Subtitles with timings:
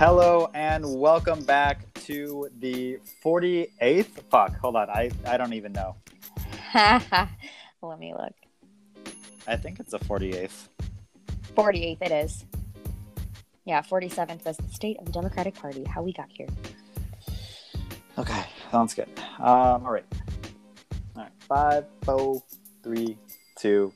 [0.00, 4.06] Hello and welcome back to the 48th.
[4.30, 4.88] Fuck, hold on.
[4.88, 5.94] I, I don't even know.
[6.74, 8.32] Let me look.
[9.46, 10.68] I think it's the 48th.
[11.54, 12.46] 48th it is.
[13.66, 15.84] Yeah, 47th was the state of the Democratic Party.
[15.84, 16.48] How we got here.
[18.16, 19.10] Okay, sounds good.
[19.38, 20.06] Um, all right.
[21.14, 21.32] All right.
[21.40, 22.42] Five, four,
[22.82, 23.18] three,
[23.58, 23.92] two.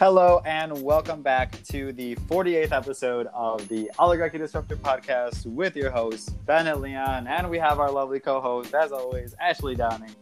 [0.00, 5.90] Hello and welcome back to the 48th episode of the Oligarchy Disruptor podcast with your
[5.90, 7.26] host, Bennett Leon.
[7.26, 10.16] And we have our lovely co host, as always, Ashley Downing.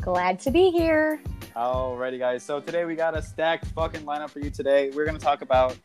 [0.00, 1.22] Glad to be here.
[1.54, 2.42] Alrighty, guys.
[2.42, 4.90] So today we got a stacked fucking lineup for you today.
[4.90, 5.76] We're going to talk about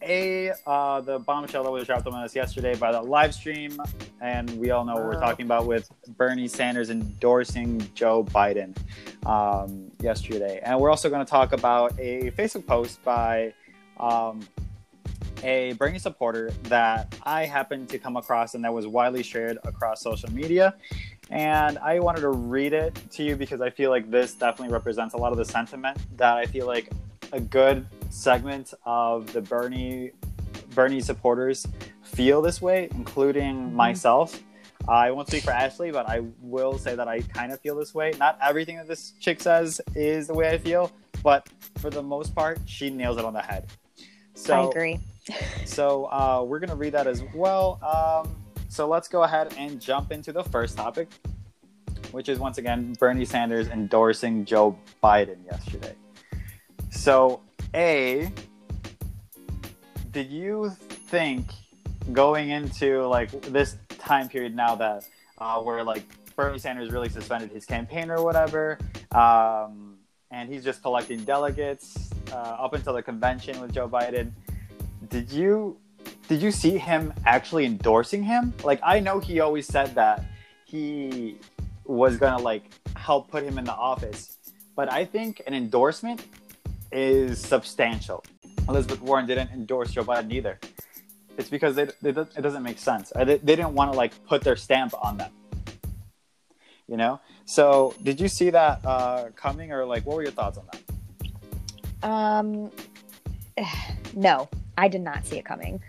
[0.00, 3.82] a uh, the bombshell that was dropped on us yesterday by the live stream,
[4.22, 8.74] and we all know what we're talking about with Bernie Sanders endorsing Joe Biden
[9.26, 10.60] um, yesterday.
[10.62, 13.54] And we're also going to talk about a Facebook post by
[13.98, 14.40] um,
[15.42, 20.00] a Bernie supporter that I happened to come across and that was widely shared across
[20.00, 20.74] social media.
[21.30, 25.14] And I wanted to read it to you because I feel like this definitely represents
[25.14, 26.90] a lot of the sentiment that I feel like
[27.32, 30.12] a good segment of the Bernie
[30.74, 31.66] Bernie supporters
[32.02, 33.76] feel this way, including mm-hmm.
[33.76, 34.42] myself.
[34.88, 37.94] I won't speak for Ashley, but I will say that I kind of feel this
[37.94, 38.12] way.
[38.18, 40.90] Not everything that this chick says is the way I feel,
[41.22, 43.66] but for the most part, she nails it on the head.
[44.34, 45.00] So, I agree.
[45.64, 47.78] so uh, we're gonna read that as well.
[47.82, 48.34] Um,
[48.68, 51.08] so let's go ahead and jump into the first topic,
[52.10, 55.94] which is once again Bernie Sanders endorsing Joe Biden yesterday.
[56.90, 57.40] So,
[57.74, 58.32] A,
[60.10, 61.46] did you think
[62.12, 65.06] going into like this time period now that
[65.38, 66.04] uh, where like
[66.36, 68.78] Bernie Sanders really suspended his campaign or whatever,
[69.12, 69.96] um,
[70.30, 74.32] and he's just collecting delegates uh, up until the convention with Joe Biden,
[75.08, 75.76] did you
[76.28, 78.52] did you see him actually endorsing him?
[78.64, 80.24] Like I know he always said that
[80.64, 81.36] he
[81.84, 82.64] was gonna like
[82.96, 84.38] help put him in the office,
[84.74, 86.24] but I think an endorsement
[86.90, 88.24] is substantial.
[88.68, 90.58] Elizabeth Warren didn't endorse Joe Biden either.
[91.38, 93.12] It's because they, they, it doesn't make sense.
[93.14, 95.32] They, they didn't want to like put their stamp on them.
[96.86, 97.20] You know.
[97.44, 102.08] So did you see that uh, coming, or like what were your thoughts on that?
[102.08, 102.70] Um,
[104.14, 105.80] no, I did not see it coming.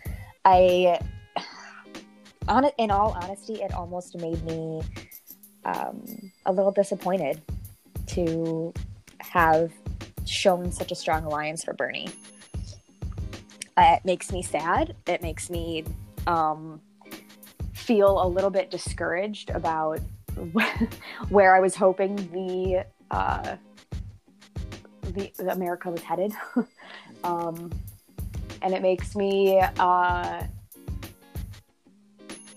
[0.46, 1.00] I,
[2.48, 4.82] on in all honesty, it almost made me
[5.66, 7.42] um, a little disappointed
[8.08, 8.74] to
[9.20, 9.72] have
[10.26, 12.10] shown such a strong alliance for Bernie.
[13.78, 14.96] It makes me sad.
[15.08, 15.84] It makes me
[16.28, 16.82] um,
[17.74, 20.00] feel a little bit discouraged about
[21.30, 23.58] where I was hoping the, uh,
[25.02, 26.34] the, the America was headed.
[27.24, 27.72] um,
[28.62, 30.44] and it makes me uh,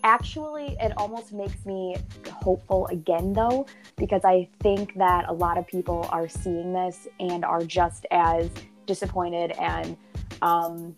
[0.07, 1.97] actually it almost makes me
[2.31, 3.67] hopeful again though
[3.97, 8.49] because i think that a lot of people are seeing this and are just as
[8.87, 9.97] disappointed and
[10.43, 10.95] um,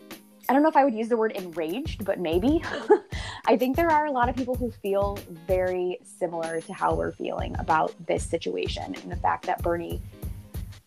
[0.48, 2.62] i don't know if i would use the word enraged but maybe
[3.47, 7.12] i think there are a lot of people who feel very similar to how we're
[7.12, 10.00] feeling about this situation and the fact that bernie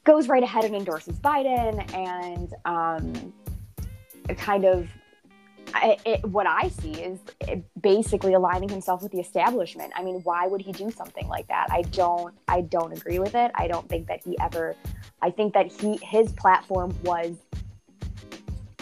[0.03, 3.33] goes right ahead and endorses biden and um,
[4.38, 4.88] kind of
[6.05, 7.19] it, what I see is
[7.79, 9.94] basically aligning himself with the establishment.
[9.95, 11.67] I mean, why would he do something like that?
[11.69, 12.33] I don't.
[12.47, 13.51] I don't agree with it.
[13.55, 14.75] I don't think that he ever.
[15.21, 17.35] I think that he his platform was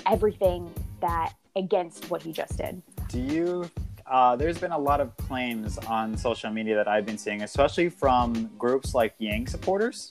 [0.09, 2.81] everything that against what he just did.
[3.07, 3.69] Do you?
[4.05, 7.89] Uh, there's been a lot of claims on social media that I've been seeing, especially
[7.89, 10.09] from groups like Yang supporters,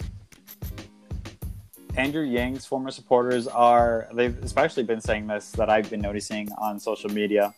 [1.98, 6.78] Andrew Yang's former supporters are, they've especially been saying this that I've been noticing on
[6.78, 7.52] social media.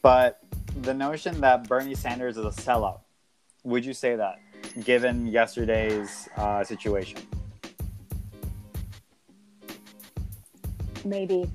[0.00, 0.40] But
[0.80, 3.00] the notion that Bernie Sanders is a sellout,
[3.62, 4.38] would you say that
[4.84, 7.18] given yesterday's uh, situation?
[11.04, 11.50] Maybe.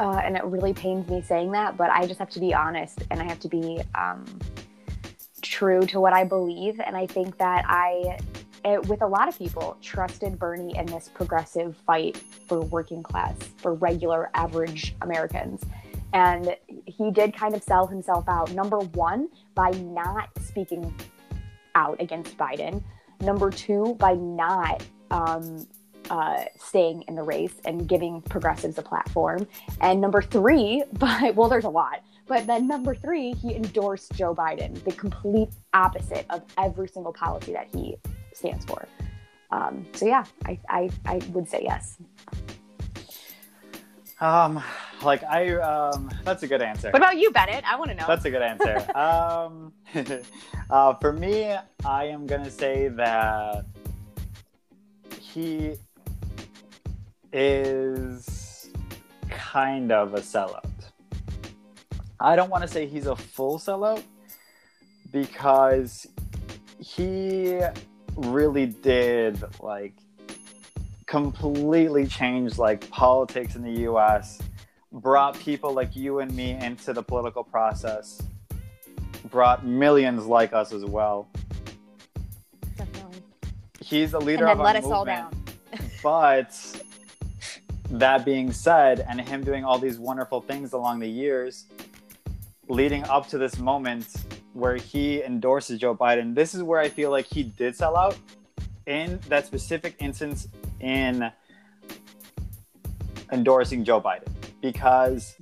[0.00, 3.02] Uh, and it really pains me saying that, but I just have to be honest
[3.10, 4.24] and I have to be um,
[5.42, 6.80] true to what I believe.
[6.80, 8.18] And I think that I
[8.64, 13.36] it, with a lot of people, trusted Bernie in this progressive fight for working class,
[13.56, 15.64] for regular, average Americans.
[16.12, 18.52] And he did kind of sell himself out.
[18.52, 20.94] Number one, by not speaking
[21.74, 22.82] out against Biden.
[23.20, 25.66] Number two, by not um,
[26.10, 29.46] uh, staying in the race and giving progressives a platform.
[29.80, 32.02] And number three, by, well, there's a lot.
[32.26, 37.52] But then number three, he endorsed Joe Biden, the complete opposite of every single policy
[37.52, 37.96] that he
[38.34, 38.86] stands for.
[39.50, 41.96] Um, so yeah, I, I, I would say yes.
[44.20, 44.62] Um,
[45.02, 46.90] like I um that's a good answer.
[46.90, 47.64] What about you, Bennett?
[47.64, 48.04] I want to know.
[48.06, 48.76] That's a good answer.
[48.98, 49.72] um,
[50.70, 53.64] uh, for me, I am gonna say that
[55.20, 55.74] he
[57.32, 58.70] is
[59.28, 60.64] kind of a sellout.
[62.20, 64.02] I don't want to say he's a full sellout
[65.12, 66.06] because
[66.78, 67.60] he
[68.16, 69.94] really did like
[71.06, 74.40] completely change like politics in the US,
[74.92, 78.20] brought people like you and me into the political process,
[79.30, 81.28] brought millions like us as well.
[82.76, 83.22] Definitely.
[83.80, 85.44] He's the leader And then of our let us movement, all down.
[86.02, 86.82] but
[87.90, 91.66] that being said, and him doing all these wonderful things along the years,
[92.68, 94.06] leading up to this moment
[94.52, 98.18] where he endorses Joe Biden, this is where I feel like he did sell out
[98.86, 100.48] in that specific instance
[100.80, 101.30] in
[103.32, 104.28] endorsing Joe Biden.
[104.60, 105.36] Because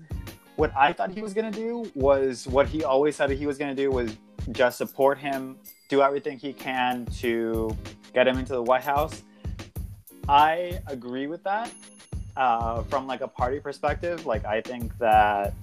[0.56, 3.58] what I thought he was going to do was what he always said he was
[3.58, 4.16] going to do was
[4.52, 5.56] just support him,
[5.88, 7.76] do everything he can to
[8.14, 9.22] get him into the White House.
[10.28, 11.70] I agree with that
[12.36, 14.26] uh, from like a party perspective.
[14.26, 15.54] Like I think that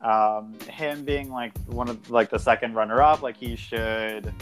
[0.00, 4.32] um, him being like one of like the second runner up, like he should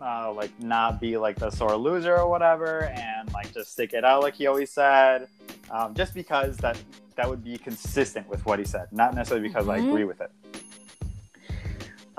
[0.00, 4.04] uh, like not be like the sore loser or whatever, and like just stick it
[4.04, 5.28] out like he always said.
[5.70, 6.78] Um, just because that
[7.16, 9.88] that would be consistent with what he said, not necessarily because I Mhm.
[9.88, 10.30] agree with it.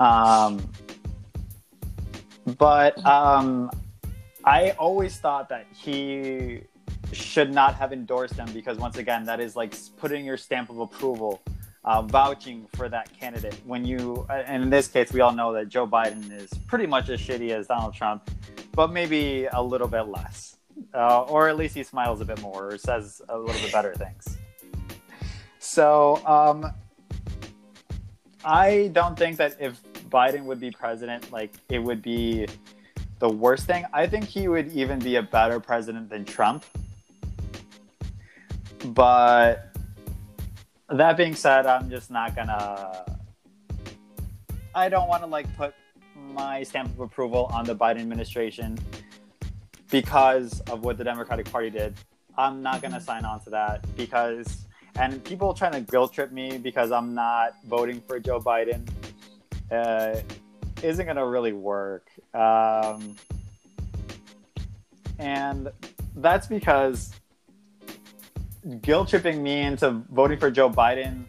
[0.00, 0.60] Um,
[2.58, 3.70] but um,
[4.44, 6.62] I always thought that he
[7.12, 10.78] should not have endorsed them because once again, that is like putting your stamp of
[10.78, 11.42] approval,
[11.84, 13.60] uh, vouching for that candidate.
[13.64, 17.08] When you, and in this case, we all know that Joe Biden is pretty much
[17.08, 18.30] as shitty as Donald Trump,
[18.72, 20.56] but maybe a little bit less,
[20.94, 23.94] uh, or at least he smiles a bit more or says a little bit better
[23.94, 24.38] things.
[25.58, 26.72] So um,
[28.44, 32.46] I don't think that if Biden would be president, like it would be
[33.18, 33.84] the worst thing.
[33.92, 36.64] I think he would even be a better president than Trump.
[38.84, 39.74] But
[40.88, 43.04] that being said, I'm just not gonna.
[44.74, 45.74] I don't want to like put
[46.32, 48.78] my stamp of approval on the Biden administration
[49.90, 51.94] because of what the Democratic Party did.
[52.36, 54.66] I'm not gonna sign on to that because,
[54.96, 58.86] and people trying to guilt trip me because I'm not voting for Joe Biden
[59.70, 60.20] uh,
[60.82, 62.08] isn't gonna really work.
[62.34, 63.16] Um,
[65.18, 65.70] and
[66.16, 67.12] that's because
[68.80, 71.24] guilt tripping me into voting for Joe Biden,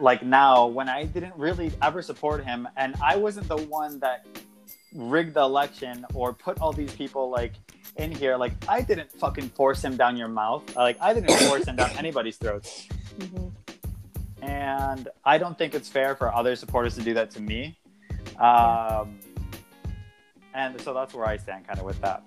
[0.00, 4.26] like now, when I didn't really ever support him, and I wasn't the one that
[4.94, 7.52] rigged the election or put all these people like
[7.96, 8.36] in here.
[8.36, 10.74] Like I didn't fucking force him down your mouth.
[10.76, 12.86] Like I didn't force him down anybody's throats.
[13.18, 13.52] Mhm.
[14.42, 17.78] And I don't think it's fair for other supporters to do that to me.
[18.38, 19.18] Um,
[20.54, 22.22] and so that's where I stand, kind of with that.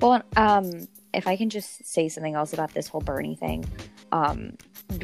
[0.00, 3.64] Well, um, if I can just say something else about this whole Bernie thing,
[4.12, 4.56] um,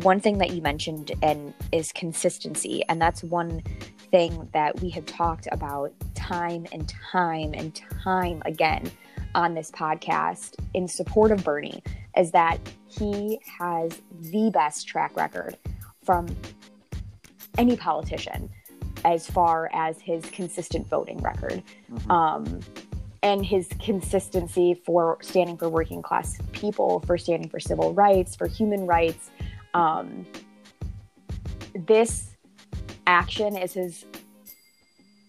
[0.02, 3.62] one thing that you mentioned and is consistency, and that's one
[4.10, 8.90] thing that we have talked about time and time and time again
[9.34, 11.82] on this podcast in support of Bernie,
[12.16, 12.58] is that
[12.88, 15.56] he has the best track record
[16.04, 16.26] from
[17.56, 18.50] any politician
[19.04, 22.10] as far as his consistent voting record Mhm.
[22.10, 22.60] um,
[23.22, 28.46] and his consistency for standing for working class people, for standing for civil rights, for
[28.46, 29.30] human rights.
[29.74, 30.26] Um,
[31.74, 32.36] this
[33.06, 34.04] action is his.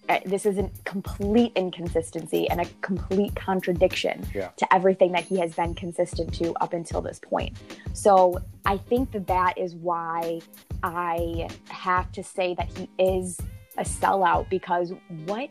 [0.10, 4.50] uh, This is a complete inconsistency and a complete contradiction Yeah.
[4.58, 7.58] to everything that he has been consistent to up until this point.
[7.94, 10.42] So I think that that is why
[10.82, 13.38] I have to say that he is
[13.78, 14.94] a sellout because
[15.26, 15.50] what,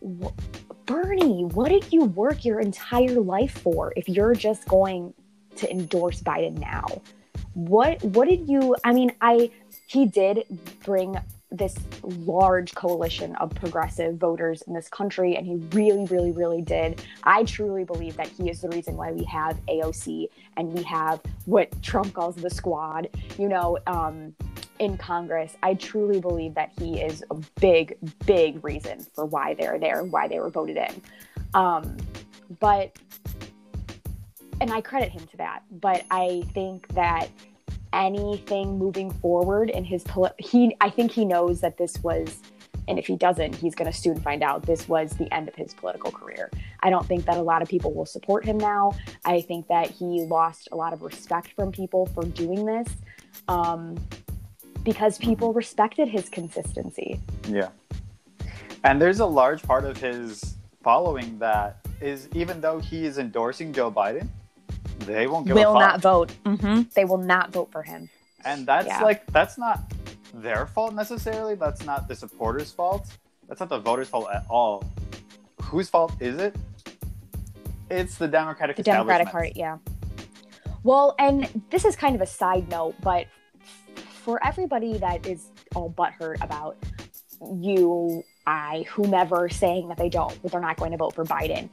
[0.00, 0.32] what
[0.90, 5.14] Bernie, what did you work your entire life for if you're just going
[5.54, 6.84] to endorse Biden now?
[7.54, 9.52] What what did you I mean, I
[9.86, 10.42] he did
[10.84, 11.14] bring
[11.52, 17.00] this large coalition of progressive voters in this country and he really really really did.
[17.22, 21.20] I truly believe that he is the reason why we have AOC and we have
[21.44, 24.34] what Trump calls the squad, you know, um
[24.80, 29.78] in Congress, I truly believe that he is a big, big reason for why they're
[29.78, 31.02] there, why they were voted in.
[31.52, 31.98] Um,
[32.58, 32.98] but,
[34.60, 35.62] and I credit him to that.
[35.70, 37.28] But I think that
[37.92, 42.40] anything moving forward in his, poli- he, I think he knows that this was,
[42.88, 45.54] and if he doesn't, he's going to soon find out this was the end of
[45.54, 46.50] his political career.
[46.82, 48.92] I don't think that a lot of people will support him now.
[49.26, 52.88] I think that he lost a lot of respect from people for doing this
[53.46, 53.96] um,
[54.84, 57.20] because people respected his consistency.
[57.48, 57.68] Yeah.
[58.84, 63.72] And there's a large part of his following that is even though he is endorsing
[63.72, 64.28] Joe Biden,
[65.00, 66.32] they won't give will not vote.
[66.44, 66.82] Mm-hmm.
[66.94, 68.08] They will not vote for him.
[68.44, 69.02] And that's Yeah.
[69.02, 69.80] like that's not
[70.32, 71.54] their fault necessarily.
[71.54, 73.06] That's not the supporters' fault.
[73.48, 74.84] That's not the voters' fault at all.
[75.62, 76.56] Whose fault is it?
[77.90, 79.78] It's the Democratic The Democratic Party, yeah.
[80.84, 83.26] Well, and this is kind of a side note, but
[84.30, 86.76] for everybody that is all butthurt about
[87.56, 91.68] you, I, whomever saying that they don't, that they're not going to vote for Biden,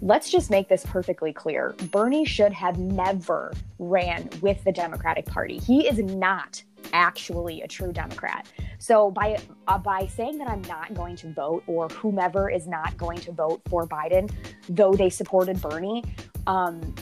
[0.00, 1.74] let's just make this perfectly clear.
[1.90, 5.58] Bernie should have never ran with the Democratic Party.
[5.58, 6.62] He is not
[6.94, 8.46] actually a true Democrat.
[8.78, 9.38] So by
[9.68, 13.32] uh, by saying that I'm not going to vote or whomever is not going to
[13.32, 14.32] vote for Biden,
[14.70, 16.02] though they supported Bernie,
[16.46, 16.94] um,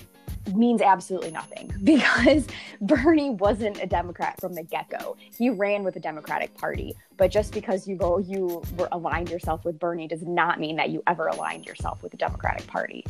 [0.54, 2.46] means absolutely nothing because
[2.80, 5.16] Bernie wasn't a Democrat from the get go.
[5.36, 9.64] He ran with the Democratic Party, but just because you go you were aligned yourself
[9.64, 13.04] with Bernie does not mean that you ever aligned yourself with the Democratic Party.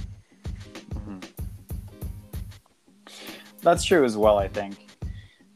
[3.63, 4.77] That's true as well, I think.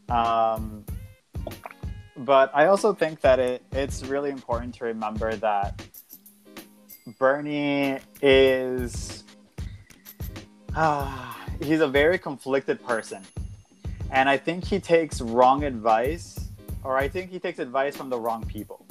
[0.09, 0.85] Um,
[2.17, 5.83] but I also think that it, it's really important to remember that
[7.19, 9.25] Bernie is.
[10.75, 13.23] ah, he's a very conflicted person.
[14.11, 16.38] And I think he takes wrong advice,
[16.85, 18.85] or I think he takes advice from the wrong people.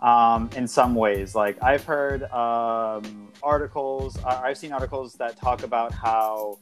[0.00, 5.62] Um, in some ways, like I've heard um, articles, I- I've seen articles that talk
[5.62, 6.58] about how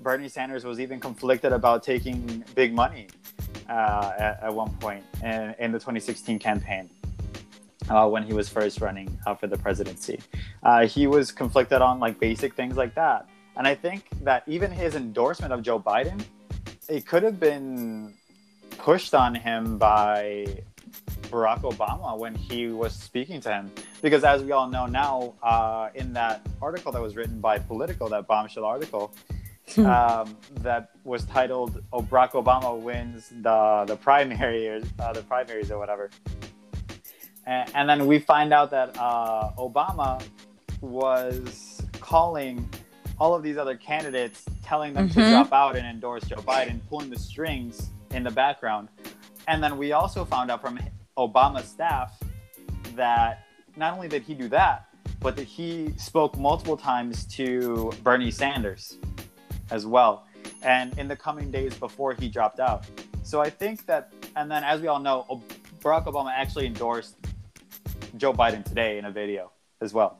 [0.00, 3.08] Bernie Sanders was even conflicted about taking big money
[3.68, 6.88] uh, at, at one point in, in the 2016 campaign
[7.90, 10.20] uh, when he was first running uh, for the presidency.
[10.62, 13.28] Uh, he was conflicted on like basic things like that.
[13.58, 16.22] And I think that even his endorsement of Joe Biden,
[16.88, 18.14] it could have been
[18.78, 20.62] pushed on him by
[21.22, 23.72] Barack Obama when he was speaking to him.
[24.00, 28.08] Because as we all know now, uh, in that article that was written by Politico,
[28.08, 29.12] that bombshell article,
[29.78, 35.70] um, that was titled "Oh, Barack Obama wins the the primary or uh, the primaries
[35.70, 36.08] or whatever,"
[37.44, 40.22] and, and then we find out that uh, Obama
[40.80, 42.66] was calling
[43.20, 45.30] all of these other candidates, telling them to Mhm.
[45.30, 48.88] drop out and endorse Joe Biden, pulling the strings in the background,
[49.48, 50.78] and then we also found out from
[51.16, 52.18] Obama's staff
[52.94, 53.44] that
[53.76, 54.86] not only did he do that,
[55.20, 58.98] but that he spoke multiple times to Bernie Sanders
[59.70, 60.24] as well,
[60.62, 62.86] and in the coming days before he dropped out.
[63.24, 65.42] So I think that, and then as we all know,
[65.80, 67.16] Barack Obama actually endorsed
[68.16, 70.18] Joe Biden today in a video as well.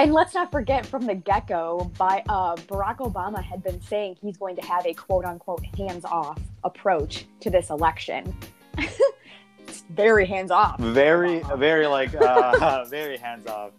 [0.00, 4.16] And let's not forget from the get go, by uh, Barack Obama had been saying
[4.22, 8.34] he's going to have a quote unquote hands off approach to this election.
[8.78, 10.80] it's very hands off.
[10.80, 11.58] Very, Obama.
[11.58, 13.72] very like, uh, very hands off.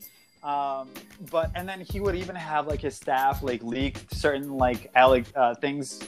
[0.44, 0.90] Um,
[1.32, 4.92] but and then he would even have like his staff like leak certain like
[5.34, 6.02] uh, things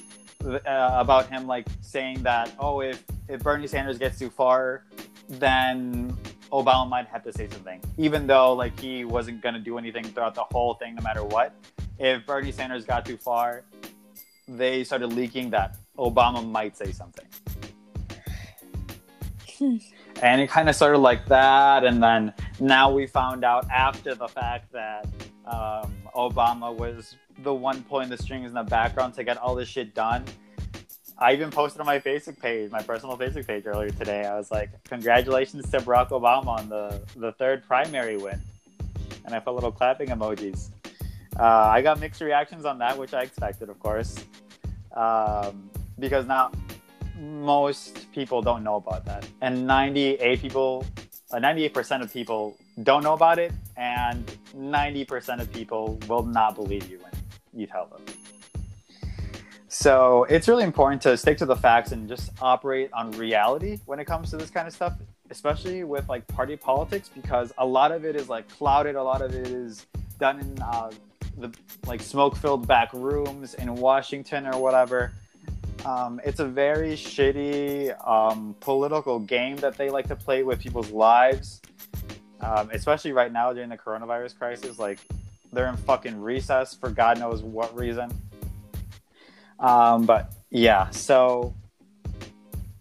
[0.45, 4.83] uh, about him, like saying that oh, if if Bernie Sanders gets too far,
[5.27, 6.15] then
[6.53, 10.35] Obama might have to say something, even though like he wasn't gonna do anything throughout
[10.35, 11.55] the whole thing, no matter what.
[11.97, 13.63] If Bernie Sanders got too far,
[14.47, 17.25] they started leaking that Obama might say something.
[20.21, 24.27] and it kind of started like that, and then now we found out after the
[24.27, 25.07] fact that
[25.45, 29.69] um, Obama was the one pulling the strings in the background to get all this
[29.69, 30.23] shit done.
[31.23, 34.25] I even posted on my Facebook page, my personal Facebook page earlier today.
[34.25, 38.41] I was like, "Congratulations to Barack Obama on the the third primary win,"
[39.23, 40.71] and I put little clapping emojis.
[41.39, 44.19] Uh, I got mixed reactions on that, which I expected, of course,
[44.97, 46.51] um, because now
[47.17, 50.85] most people don't know about that, and 98 people,
[51.31, 56.89] uh, 98% of people don't know about it, and 90% of people will not believe
[56.91, 57.13] you when
[57.53, 58.22] you tell them.
[59.73, 63.97] So it's really important to stick to the facts and just operate on reality when
[63.97, 64.93] it comes to this kind of stuff,
[65.31, 69.23] especially with like party politics, because a lot of it is like clouded, a lot
[69.23, 69.87] of it is
[70.19, 70.91] done in uh,
[71.39, 71.51] the
[71.87, 75.11] like smoke-filled back rooms in Washington or whatever.
[75.85, 80.91] Um, it's a very shitty um, political game that they like to play with people's
[80.91, 81.63] lives,
[82.41, 84.77] um, especially right now during the coronavirus crisis.
[84.77, 84.99] Like
[85.51, 88.11] they're in fucking recess for God knows what reason.
[89.63, 91.55] Um, but yeah, so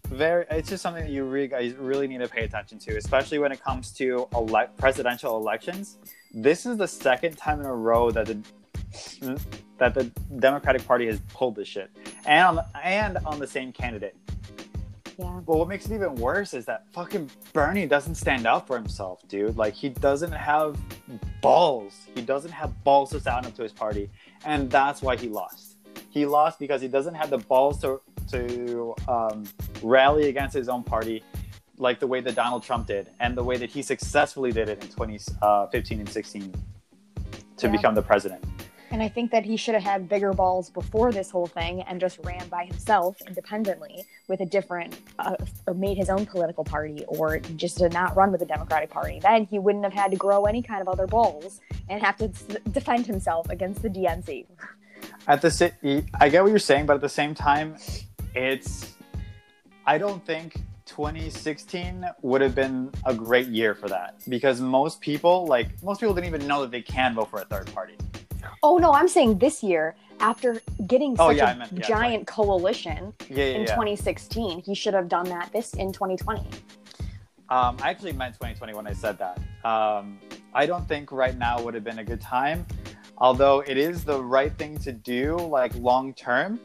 [0.09, 3.39] very, it's just something that you really, guys really need to pay attention to, especially
[3.39, 5.97] when it comes to elect presidential elections,
[6.33, 8.37] this is the second time in a row that the
[9.77, 10.03] that the
[10.39, 11.89] Democratic Party has pulled this shit,
[12.25, 14.15] and on the, and on the same candidate.
[15.17, 15.41] Yeah.
[15.45, 19.27] But what makes it even worse is that fucking Bernie doesn't stand up for himself,
[19.27, 19.57] dude.
[19.57, 20.77] Like he doesn't have
[21.41, 22.07] balls.
[22.13, 24.09] He doesn't have balls to stand up to his party,
[24.45, 25.72] and that's why he lost.
[26.13, 29.43] He lost because he doesn't have the balls to to um,
[29.81, 31.23] rally against his own party,
[31.77, 34.81] like the way that Donald Trump did, and the way that he successfully did it
[34.83, 36.53] in 2015 uh, and 16
[37.57, 37.71] to Yeah.
[37.71, 38.43] become the president.
[38.91, 41.99] And I think that he should have had bigger balls before this whole thing and
[41.99, 45.35] just ran by himself independently with a different, uh,
[45.67, 49.19] or made his own political party or just did not run with the Democratic Party.
[49.19, 52.25] Then he wouldn't have had to grow any kind of other balls and have to
[52.25, 54.45] s- defend himself against the DNC.
[55.27, 57.75] at the I get what you're saying, but at the same time,
[58.35, 58.93] it's
[59.85, 65.45] I don't think 2016 would have been a great year for that because most people
[65.47, 67.95] like most people didn't even know that they can vote for a third party.
[68.61, 72.27] Oh no, I'm saying this year after getting Oh, such yeah, a meant- yeah, giant
[72.27, 73.67] coalition Yeah, in yeah.
[73.67, 76.41] 2016, he should have done that this in 2020.
[77.49, 79.37] Um, I actually meant 2020 when I said that.
[79.65, 80.19] Um,
[80.53, 82.65] I don't think right now would have been a good time,
[83.23, 86.59] although it is the right thing to do, like long term,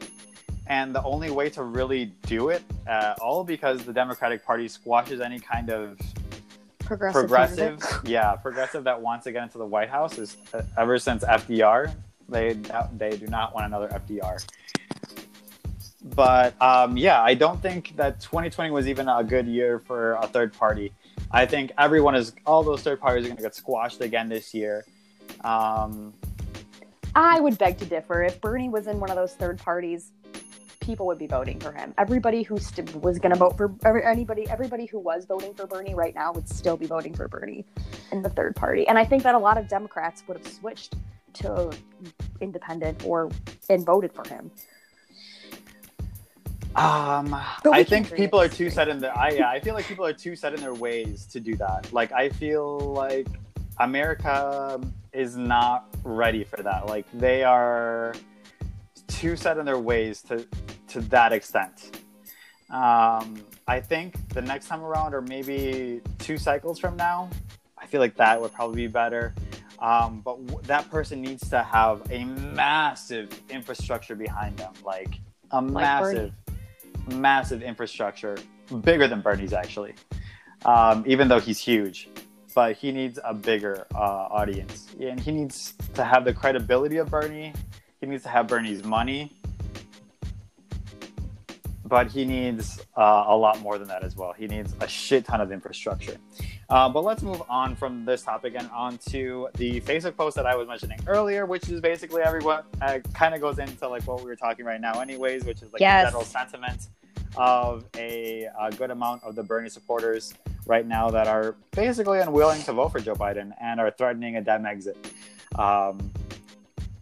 [0.67, 5.21] and the only way to really do it at all because the Democratic Party squashes
[5.21, 5.97] any kind of
[6.79, 7.21] Progressive.
[7.21, 11.23] progressive, yeah, progressive that wants to get into the White House is uh, ever since
[11.23, 11.93] FDR,
[12.27, 12.59] they
[12.97, 14.45] they do not want another FDR.
[16.15, 20.27] But um, yeah, I don't think that 2020 was even a good year for a
[20.27, 20.91] third party.
[21.31, 24.53] I think everyone is all those third parties are going to get squashed again this
[24.53, 24.83] year.
[25.43, 26.13] Um,
[27.19, 28.23] I would beg to differ.
[28.23, 30.13] If Bernie was in one of those third parties,
[30.79, 31.93] people would be voting for him.
[31.97, 35.67] Everybody who st- was going to vote for every- anybody, everybody who was voting for
[35.67, 37.65] Bernie right now would still be voting for Bernie
[38.13, 38.87] in the third party.
[38.87, 40.95] And I think that a lot of Democrats would have switched
[41.33, 41.71] to
[42.39, 43.29] independent or
[43.69, 44.49] and voted for him.
[46.77, 47.35] Um,
[47.69, 49.15] I think people are too set in their.
[49.17, 51.91] I yeah, I feel like people are too set in their ways to do that.
[51.91, 53.27] Like I feel like
[53.79, 54.79] America
[55.13, 56.87] is not ready for that.
[56.87, 58.13] Like they are
[59.07, 60.45] too set in their ways to
[60.87, 62.01] to that extent.
[62.69, 67.29] Um, I think the next time around, or maybe two cycles from now,
[67.77, 69.33] I feel like that would probably be better.
[69.79, 75.19] Um, but w- that person needs to have a massive infrastructure behind them, like
[75.51, 76.33] a Like massive,
[77.15, 78.37] massive infrastructure,
[78.81, 79.95] bigger than Bernie's actually.
[80.65, 82.09] Um, even though he's huge,
[82.53, 87.09] but he needs a bigger uh, audience, and he needs to have the credibility of
[87.09, 87.53] Bernie.
[88.01, 89.33] He needs to have Bernie's money,
[91.85, 94.31] but he needs uh, a lot more than that as well.
[94.33, 96.17] He needs a shit ton of infrastructure.
[96.69, 100.45] Uh, but let's move on from this topic and on to the Facebook post that
[100.45, 104.19] I was mentioning earlier, which is basically everyone uh, kind of goes into like what
[104.19, 106.05] we were talking right now, anyways, which is like Yes.
[106.05, 106.87] the general sentiment
[107.35, 110.33] of a, a good amount of the Bernie supporters
[110.69, 114.41] right now that are basically unwilling to vote for Joe Biden and are threatening a
[114.41, 115.11] Dem exit.
[115.55, 116.11] Um,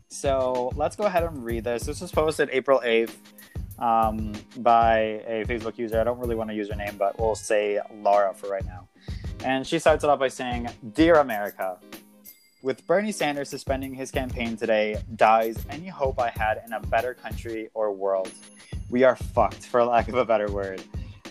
[0.08, 1.84] so let's go ahead and read this.
[1.84, 3.12] This was posted April 8th
[3.78, 6.00] um, by a Facebook user.
[6.00, 8.88] I don't really want to use her name, but we'll say Laura for right now.
[9.44, 11.78] And she starts it off by saying, Dear America,
[12.64, 17.14] with Bernie Sanders suspending his campaign today, dies any hope I had in a better
[17.14, 18.32] country or world.
[18.90, 20.82] We are fucked, for lack of a better word.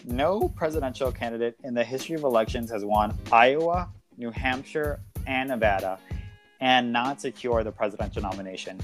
[0.09, 5.99] No presidential candidate in the history of elections has won Iowa, New Hampshire, and Nevada
[6.61, 8.81] and not secure the presidential nomination.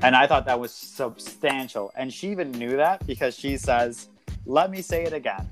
[0.00, 1.92] And I thought that was substantial.
[1.96, 4.08] And she even knew that because she says,
[4.46, 5.46] let me say it again.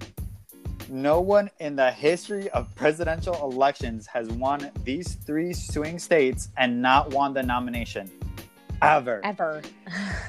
[0.88, 6.80] No one in the history of presidential elections has won these three swing states and
[6.80, 8.10] not won the nomination.
[8.80, 9.20] Ever.
[9.24, 9.60] Ever.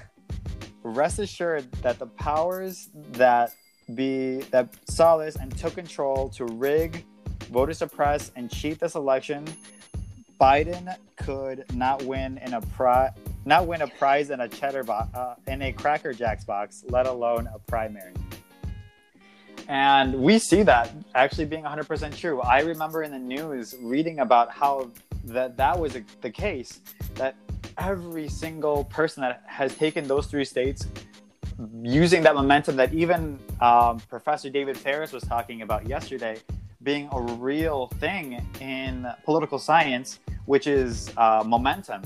[0.83, 3.53] Rest assured that the powers that
[3.95, 7.05] be that this and took control to rig,
[7.51, 9.45] voter suppress, and cheat this election,
[10.39, 13.11] Biden could not win in a pri-
[13.45, 17.07] not win a prize in a cheddar box uh, in a Cracker Jacks box, let
[17.07, 18.13] alone a primary.
[19.67, 22.39] And we see that actually being 100% true.
[22.41, 24.91] I remember in the news reading about how
[25.25, 26.79] that that was the case
[27.15, 27.35] that
[27.77, 30.87] every single person that has taken those three states
[31.81, 36.37] using that momentum that even um, Professor David Ferris was talking about yesterday
[36.83, 42.01] being a real thing in political science, which is uh, momentum.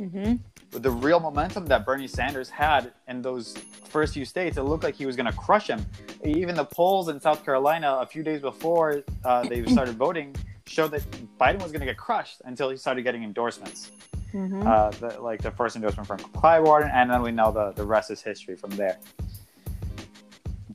[0.00, 0.34] Mm-hmm.
[0.70, 3.56] The real momentum that Bernie Sanders had in those
[3.88, 5.84] first few states, it looked like he was going to crush him.
[6.24, 10.34] Even the polls in South Carolina a few days before uh, they started voting
[10.66, 11.02] showed that
[11.40, 13.92] Biden was going to get crushed until he started getting endorsements.
[14.34, 14.66] Mhm.
[14.66, 18.10] Uh, the, like the first endorsement from Clyburn, and then we know the, the rest
[18.10, 18.98] is history from there.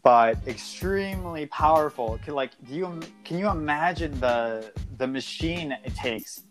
[0.01, 2.19] But extremely powerful.
[2.25, 6.41] Can, like, do you can you imagine the the machine it takes,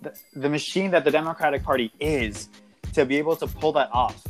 [0.00, 2.48] the, the machine that the Democratic Party is,
[2.94, 4.22] to be able to pull that off?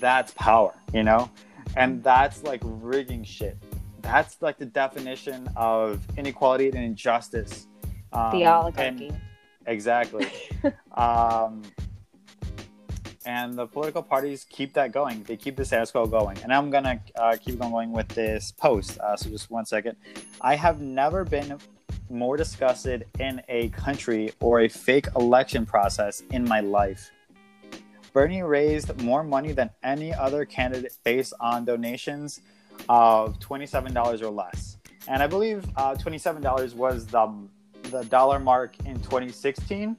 [0.00, 1.30] That's power, you know,
[1.76, 3.56] and that's like rigging shit.
[4.00, 7.68] That's like the definition of inequality and injustice.
[8.12, 9.12] Um, the and- oligarchy.
[9.66, 10.26] Exactly.
[10.92, 11.62] um,
[13.24, 15.22] and the political parties keep that going.
[15.22, 16.38] They keep the status quo going.
[16.42, 18.98] And I'm going to uh, keep going with this post.
[18.98, 19.96] Uh, so just one second.
[20.40, 21.58] I have never been
[22.10, 27.10] more disgusted in a country or a fake election process in my life.
[28.12, 32.40] Bernie raised more money than any other candidate based on donations
[32.88, 34.76] of $27 or less.
[35.08, 37.48] And I believe uh, $27 was the
[37.92, 39.96] the dollar mark in 2016,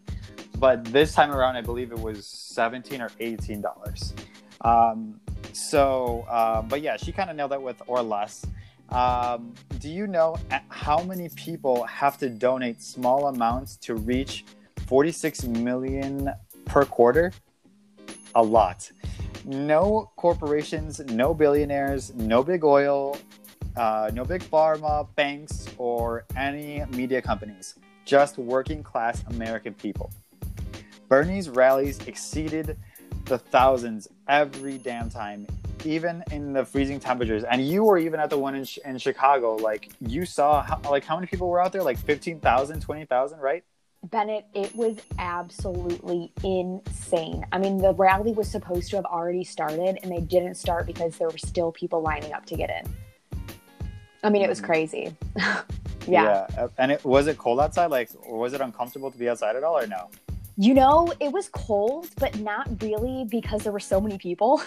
[0.58, 4.14] but this time around, I believe it was 17 or 18 dollars.
[4.62, 5.20] Um,
[5.54, 8.46] so, uh, but yeah, she kind of nailed it with or less.
[8.90, 10.36] Um, do you know
[10.70, 14.46] how many people have to donate small amounts to reach
[14.88, 16.32] 46 million
[16.66, 17.32] per quarter?
[18.36, 18.92] A lot.
[19.46, 23.18] No corporations, no billionaires, no big oil,
[23.76, 27.76] uh, no big pharma, banks, or any media companies.
[28.06, 30.12] Just working class American people.
[31.08, 32.78] Bernie's rallies exceeded
[33.26, 35.48] the thousands every damn time,
[35.86, 37.44] even in the freezing temperatures.
[37.44, 39.56] And you were even at the one in, in Chicago.
[39.56, 41.84] Like, you saw, how, like, how many people were out there?
[41.84, 43.63] Like 15,000, 20,000, right?
[44.10, 47.46] Bennett, it was absolutely insane.
[47.54, 51.18] I mean, the rally was supposed to have already started, and they didn't start because
[51.18, 52.94] there were still people lining up to get in.
[54.24, 54.66] I mean, it was Mhm.
[54.66, 55.16] crazy.
[56.08, 56.48] yeah.
[56.58, 57.88] Uh, And it was it cold outside?
[57.92, 60.10] Like, or was it uncomfortable to be outside at all, or no?
[60.56, 64.62] You know, it was cold, but not really because there were so many people.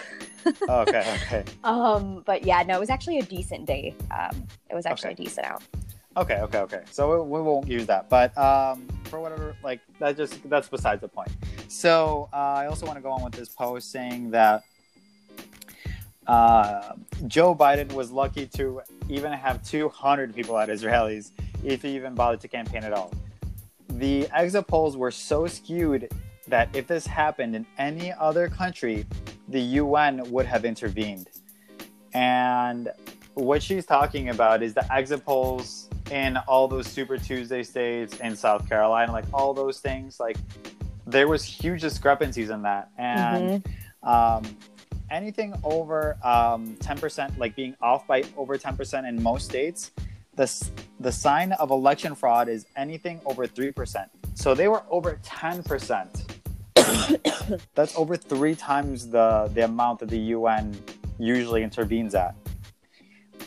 [0.67, 1.43] Oh, okay, okay.
[1.63, 3.95] Um, but yeah, no, it was actually a decent day.
[4.11, 5.23] Um, it was actually Okay.
[5.23, 5.63] decent out.
[6.17, 6.81] Okay, okay, okay.
[6.91, 10.99] So we, we won't use that, but um, for whatever, like that just that's besides
[11.01, 11.29] the point.
[11.67, 14.63] So uh, I also want to go on with this post saying that
[16.27, 16.93] uh,
[17.27, 21.31] Joe Biden was lucky to even have 200 people at Israelis
[21.63, 23.11] if he even bothered to campaign at all.
[23.89, 26.11] The exit polls were so skewed
[26.47, 29.05] that if this happened in any other country,
[29.47, 31.29] the UN would have intervened.
[32.13, 32.89] And
[33.33, 38.35] what she's talking about is the exit polls in all those Super Tuesday states in
[38.35, 40.19] South Carolina, like all those things.
[40.19, 40.37] Like
[41.05, 43.63] there was huge discrepancies in that, and
[44.03, 44.43] um,
[45.09, 49.91] anything over um, 10%, like being off by over 10% in most states,
[50.35, 54.07] the, the sign of election fraud is anything over 3%.
[54.35, 56.33] So they were over 10%.
[57.75, 60.79] That's over three times the, the amount that the UN
[61.17, 62.35] usually intervenes at.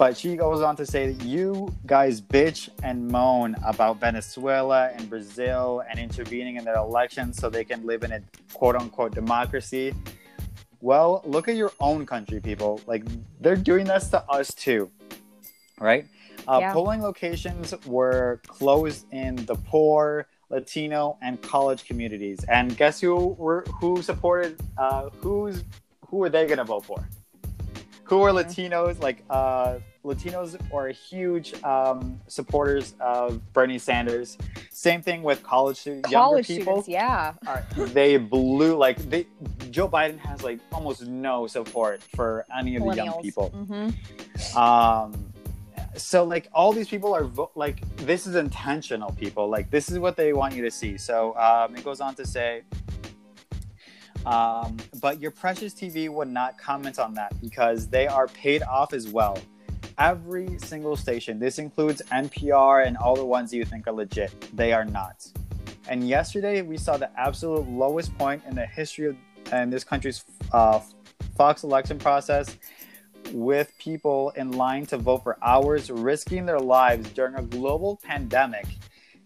[0.01, 5.11] But she goes on to say that you guys bitch and moan about Venezuela and
[5.11, 8.23] Brazil and intervening in their elections so they can live in a
[8.55, 9.94] quote unquote democracy.
[10.81, 12.81] Well, look at your own country, people.
[12.87, 13.05] Like
[13.40, 14.90] they're doing this to us too,
[15.79, 16.07] right?
[16.49, 16.73] Uh, Yeah.
[16.73, 22.45] Polling locations were closed in the poor, Latino, and college communities.
[22.45, 24.59] And guess who were who supported?
[24.79, 25.64] Uh, who's
[26.09, 27.07] who were they gonna vote for?
[28.11, 29.01] Who are Latinos?
[29.01, 34.37] Like uh, Latinos are huge um, supporters of Bernie Sanders.
[34.70, 37.35] Same thing with college students, College younger people students, yeah.
[37.46, 39.29] are they blew like they
[39.70, 43.51] Joe Biden has like almost no support for any of the young people.
[43.55, 44.57] Mhm.
[44.57, 45.33] Um
[45.96, 49.99] so like all these people are vo- like this is intentional people like this is
[49.99, 52.62] what they want you to see so um, it goes on to say
[54.26, 58.92] um, but your precious tv would not comment on that because they are paid off
[58.92, 59.38] as well
[59.98, 64.72] every single station this includes npr and all the ones you think are legit they
[64.72, 65.26] are not
[65.88, 69.16] and yesterday we saw the absolute lowest point in the history of
[69.52, 70.80] in this country's uh,
[71.37, 72.56] fox election process
[73.33, 78.66] with people in line to vote for hours, risking their lives during a global pandemic.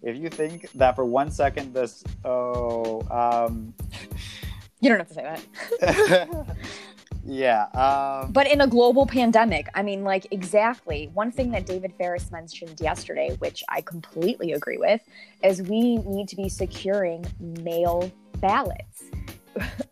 [0.03, 3.75] If you think that for one second, this oh um,
[4.85, 5.39] You don't have to say
[5.81, 6.57] that.
[7.25, 11.11] yeah um, But in a global pandemic, I mean, like, exactly.
[11.15, 15.01] One thing that David Ferris mentioned yesterday, which I completely agree with,
[15.43, 19.05] is we need to be securing mail ballots.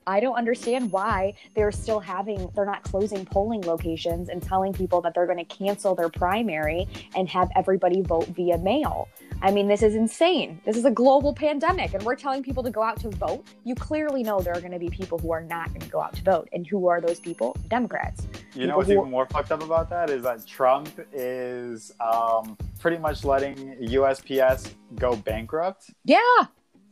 [0.07, 5.01] I don't understand why they're still having, they're not closing polling locations and telling people
[5.03, 9.09] that they're going to cancel their primary and have everybody vote via mail.
[9.43, 10.61] I mean, this is insane.
[10.65, 13.45] This is a global pandemic, and we're telling people to go out to vote.
[13.65, 16.01] You clearly know there are going to be people who are not going to go
[16.01, 16.49] out to vote.
[16.53, 17.57] And who are those people?
[17.69, 18.27] Democrats.
[18.55, 18.99] You know what's who...
[18.99, 24.71] even more fucked up about that is that Trump is um, pretty much letting USPS
[24.95, 25.91] go bankrupt.
[26.05, 26.19] Yeah.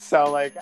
[0.00, 0.54] So like,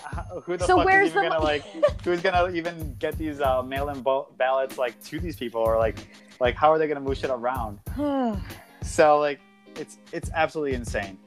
[0.43, 1.29] who the so fuck is even the...
[1.29, 1.63] gonna like?
[2.03, 4.03] Who's gonna even get these uh, mail-in
[4.37, 5.97] ballots like to these people, or like,
[6.41, 7.79] like how are they gonna move shit around?
[8.83, 9.39] so like,
[9.77, 11.17] it's it's absolutely insane.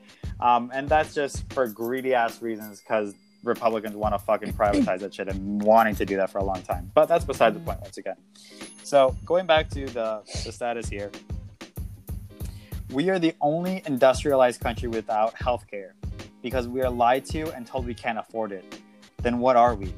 [0.40, 5.14] Um, and that's just for greedy ass reasons because Republicans want to fucking privatize that
[5.14, 6.90] shit and wanting to do that for a long time.
[6.94, 8.16] But that's beside the point once again.
[8.82, 11.10] So going back to the, the status here,
[12.90, 15.92] we are the only industrialized country without healthcare
[16.42, 18.80] because we are lied to and told we can't afford it.
[19.22, 19.94] Then what are we?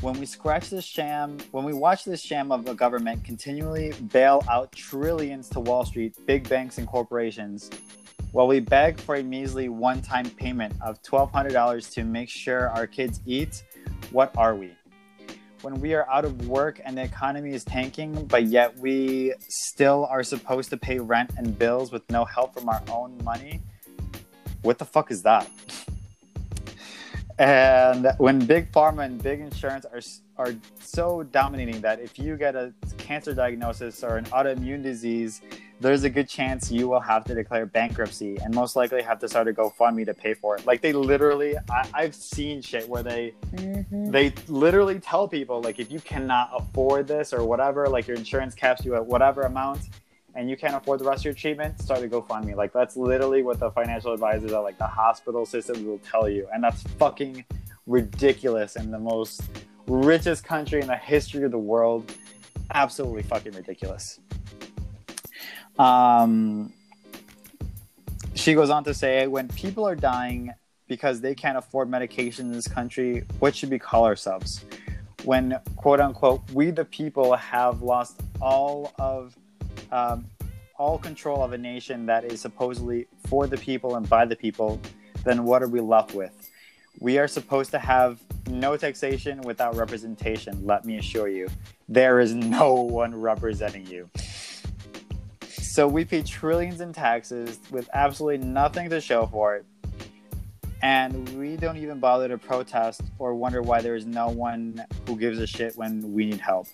[0.00, 4.42] When we scratch this sham, when we watch this sham of a government continually bail
[4.50, 7.70] out trillions to Wall Street, big banks, and corporations,
[8.32, 12.86] while we beg for a measly one time payment of $1,200 to make sure our
[12.86, 13.62] kids eat,
[14.10, 14.72] what are we?
[15.62, 20.06] When we are out of work and the economy is tanking, but yet we still
[20.06, 23.60] are supposed to pay rent and bills with no help from our own money,
[24.62, 25.48] what the fuck is that?
[27.38, 30.00] and when big pharma and big insurance are
[30.36, 35.40] are so dominating that if you get a cancer diagnosis or an autoimmune disease
[35.80, 39.26] there's a good chance you will have to declare bankruptcy and most likely have to
[39.26, 40.66] start a GoFundMe to pay for it.
[40.66, 44.10] Like they literally, I, have seen shit where they mm-hmm.
[44.10, 48.54] they literally tell people like if you cannot afford this or whatever, like your insurance
[48.54, 49.80] caps you at whatever amount,
[50.34, 52.54] and you can't afford the rest of your treatment, start a GoFundMe.
[52.54, 56.48] Like that's literally what the financial advisors at like the hospital systems will tell you,
[56.52, 57.44] and that's fucking
[57.86, 59.42] ridiculous in the most
[59.86, 62.12] richest country in the history of the world.
[62.72, 64.20] Absolutely fucking ridiculous.
[65.78, 66.72] Um,
[68.34, 70.52] she goes on to say, when people are dying
[70.86, 74.64] because they can't afford medication in this country, what should we call ourselves?
[75.24, 79.36] When, quote unquote, we the people have lost all of
[79.92, 80.26] um,
[80.78, 84.80] all control of a nation that is supposedly for the people and by the people,
[85.24, 86.50] then what are we left with?
[87.00, 91.48] We are supposed to have no taxation without representation, let me assure you.
[91.88, 94.08] There is no one representing you.
[95.48, 99.64] So we pay trillions in taxes with absolutely nothing to show for it.
[100.82, 105.16] And we don't even bother to protest or wonder why there is no one who
[105.16, 106.66] gives a shit when we need help.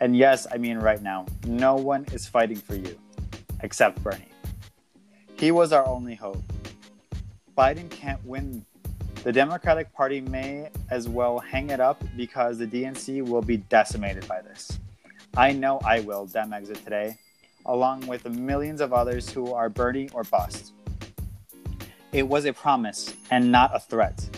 [0.00, 2.98] And yes, I mean right now, no one is fighting for you
[3.62, 4.28] except Bernie.
[5.36, 6.42] He was our only hope.
[7.56, 8.64] Biden can't win.
[9.22, 14.28] The Democratic Party may as well hang it up because the DNC will be decimated
[14.28, 14.78] by this.
[15.36, 17.16] I know I will, Dem exit today
[17.66, 20.72] along with the millions of others who are Bernie or bust.
[22.12, 24.28] It was a promise and not a threat.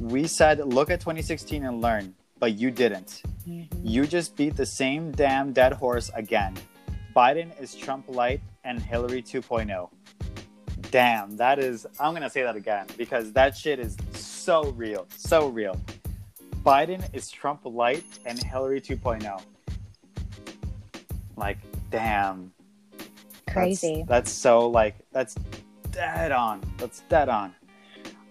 [0.00, 3.22] We said, look at 2016 and learn, but you didn't.
[3.82, 6.54] You just beat the same damn dead horse again.
[7.16, 9.88] Biden is Trump light and Hillary 2.0.
[10.90, 15.48] Damn, that is, I'm gonna say that again because that shit is so real, so
[15.48, 15.80] real.
[16.64, 19.40] Biden is Trump light and Hillary 2.0.
[21.36, 21.58] Like,
[21.90, 22.52] damn.
[23.50, 24.04] Crazy.
[24.06, 25.34] That's, that's, so like that's
[25.90, 26.60] dead on.
[26.76, 27.54] That's dead on.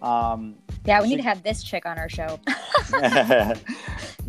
[0.01, 2.39] Um, yeah, we she, need to have this chick on our show.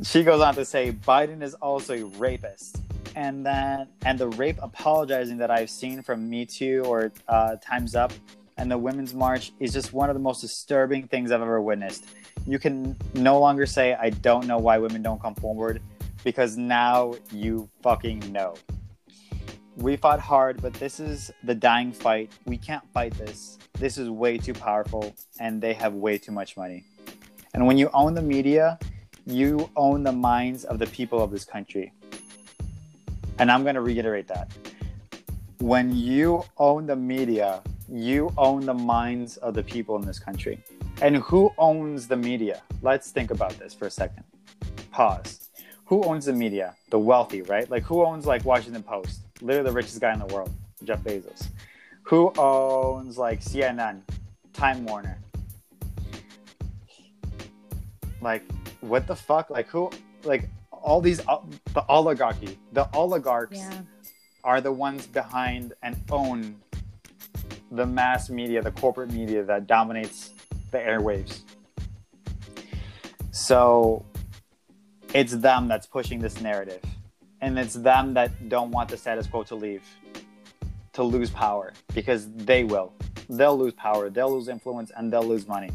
[0.09, 2.81] she goes on to say Biden is also a rapist,
[3.15, 7.95] and that and the rape apologizing that I've seen from Me Too or uh, Times
[7.95, 8.13] Up
[8.57, 12.07] and the Women's March is just one of the most disturbing things I've ever witnessed.
[12.47, 15.83] You can no longer say I don't know why women don't come forward
[16.25, 18.55] because now you fucking know.
[19.77, 22.33] We fought hard, but this is the dying fight.
[22.47, 23.59] We can't fight this.
[23.75, 26.85] This is way too powerful, and they have way too much money.
[27.53, 28.79] And when you own the media,
[29.29, 31.93] you own the minds of the people of this country.
[33.39, 34.51] And I'm going to reiterate that.
[35.61, 40.65] When you own the media, you own the minds of the people in this country.
[41.03, 42.63] And who owns the media?
[42.83, 44.25] Let's think about this for a second.
[44.91, 45.49] Pause.
[45.85, 46.75] Who owns the media?
[46.91, 47.71] The wealthy, right?
[47.71, 49.21] Like who owns like Washington Post?
[49.43, 50.51] literally the richest guy in the world,
[50.85, 51.49] Jeff Bezos,
[52.03, 54.01] who owns like CNN,
[54.53, 55.19] Time Warner.
[58.21, 58.43] Like,
[58.81, 59.51] what the fuck?
[59.51, 59.91] Like, who?
[60.25, 61.39] Like, all these, uh,
[61.75, 63.83] the oligarchy, the oligarchs yeah.
[64.45, 66.57] are the ones behind and own
[67.71, 70.31] the mass media, the corporate media that dominates
[70.71, 71.41] the airwaves.
[73.31, 74.05] So,
[75.15, 76.83] it's them that's pushing this narrative
[77.41, 79.83] and it's them that don't want the status quo to leave
[80.93, 82.93] to lose power because they will.
[83.29, 85.71] They'll lose power, they'll lose influence, and they'll lose money.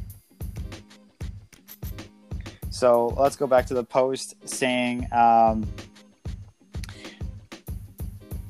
[2.84, 5.66] So let's go back to the post saying, um,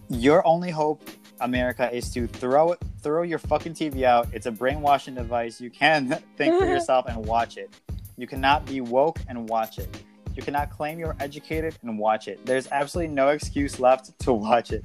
[0.10, 1.08] Your only hope,
[1.40, 4.28] America, is to throw it, throw your fucking TV out.
[4.34, 5.62] It's a brainwashing device.
[5.62, 7.76] You can think for yourself and watch it.
[8.18, 9.96] You cannot be woke and watch it.
[10.36, 12.44] You cannot claim you're educated and watch it.
[12.44, 14.84] There's absolutely no excuse left to watch it.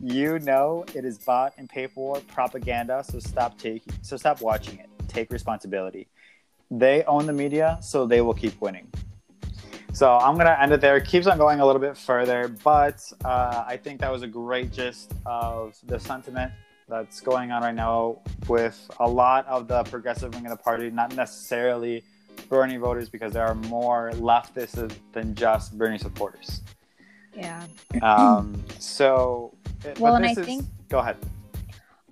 [0.00, 4.78] You know it is bought and paid for propaganda, so stop taking so stop watching
[4.78, 4.88] it.
[5.06, 6.08] Take responsibility.
[6.70, 8.90] They own the media, so they will keep winning.
[9.92, 10.96] So I'm gonna end it there.
[10.96, 14.26] It keeps on going a little bit further, but uh, I think that was a
[14.26, 16.52] great gist of the sentiment
[16.88, 20.90] that's going on right now with a lot of the progressive wing of the party,
[20.90, 22.04] not necessarily
[22.48, 26.62] Bernie voters because there are more leftists than just Bernie supporters.
[27.34, 27.66] Yeah.
[28.02, 29.54] Um, so,
[29.98, 30.64] well, and I is, think.
[30.88, 31.16] Go ahead.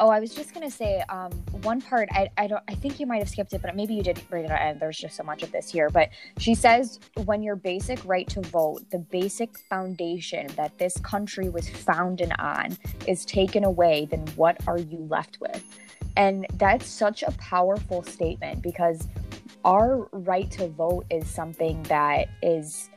[0.01, 1.31] Oh, I was just gonna say um,
[1.63, 2.09] one part.
[2.11, 2.63] I, I don't.
[2.67, 4.51] I think you might have skipped it, but maybe you did bring it.
[4.51, 5.89] And there's just so much of this here.
[5.89, 11.49] But she says, when your basic right to vote, the basic foundation that this country
[11.49, 12.77] was founded on,
[13.07, 15.63] is taken away, then what are you left with?
[16.17, 19.07] And that's such a powerful statement because
[19.65, 22.91] our right to vote is something that is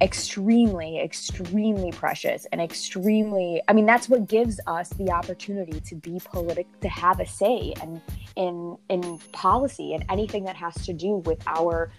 [0.00, 6.18] extremely extremely precious and extremely i mean that's what gives us the opportunity to be
[6.24, 8.00] politic to have a say and
[8.36, 11.90] in in policy and anything that has to do with our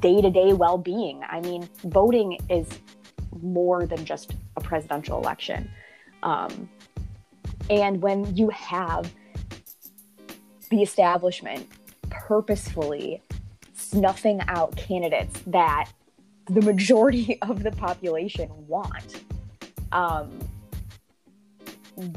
[0.00, 1.22] day-to-day well-being.
[1.28, 2.68] I mean voting is
[3.40, 5.70] more than just a presidential election.
[6.22, 6.68] Um,
[7.68, 9.12] and when you have
[10.70, 11.68] the establishment
[12.10, 13.22] purposefully
[13.74, 15.88] snuffing out candidates that
[16.50, 19.22] the majority of the population want.
[19.92, 20.30] Um,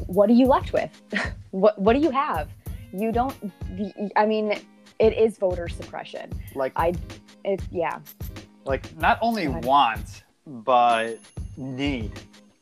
[0.07, 0.91] what are you left with?
[1.51, 2.49] what What do you have?
[2.93, 3.35] You don't.
[4.15, 4.59] I mean,
[4.99, 6.31] it is voter suppression.
[6.55, 6.93] Like I,
[7.43, 7.99] it yeah.
[8.65, 11.17] Like not only want but
[11.57, 12.11] need,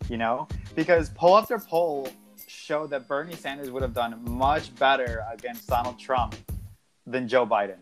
[0.10, 2.08] you know, because poll after poll
[2.48, 6.36] showed that Bernie Sanders would have done much better against Donald Trump
[7.06, 7.78] than Joe Biden.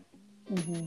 [0.52, 0.86] Mm-hmm.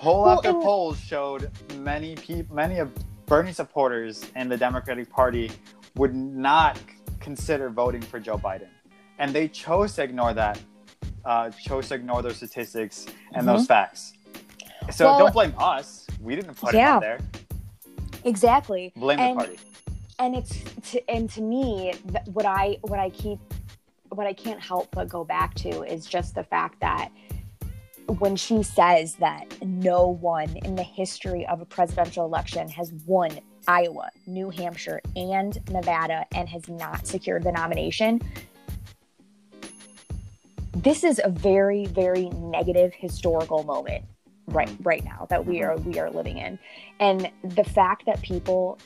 [0.00, 2.90] Poll well, after poll showed many people, many of
[3.26, 5.50] Bernie supporters in the Democratic Party
[5.96, 6.78] would not
[7.20, 8.68] consider voting for Joe Biden,
[9.18, 10.58] and they chose to ignore that,
[11.26, 13.58] uh, chose to ignore those statistics and mm-hmm.
[13.58, 14.14] those facts.
[14.90, 16.06] So well, don't blame us.
[16.22, 17.18] We didn't put yeah, it out there.
[18.24, 18.94] Exactly.
[18.96, 19.58] Blame and, the party.
[20.18, 21.92] And it's to, and to me,
[22.32, 23.38] what I what I keep
[24.08, 27.10] what I can't help but go back to is just the fact that
[28.18, 33.38] when she says that no one in the history of a presidential election has won
[33.68, 38.20] Iowa, New Hampshire, and Nevada and has not secured the nomination,
[40.74, 44.04] this is a very, very negative historical moment
[44.46, 46.58] right right now that we are we are living in.
[46.98, 48.78] And the fact that people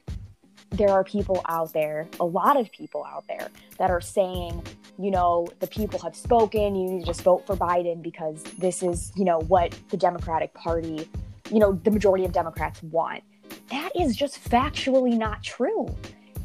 [0.70, 4.62] there are people out there, a lot of people out there, that are saying,
[4.98, 8.83] you know, the people have spoken, you need to just vote for Biden because this
[8.83, 11.09] is, you know, what the Democratic Party,
[11.50, 13.22] you know, the majority of Democrats want.
[13.70, 15.94] That is just factually not true.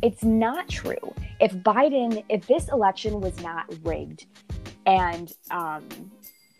[0.01, 1.13] It's not true.
[1.39, 4.25] If Biden, if this election was not rigged,
[4.85, 5.85] and um,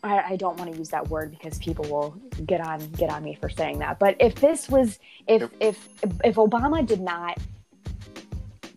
[0.04, 2.12] I, I, don't want to use that word because people will
[2.45, 3.97] get on get on me for saying that.
[3.97, 5.88] But if this was, if if
[6.23, 7.38] if Obama did not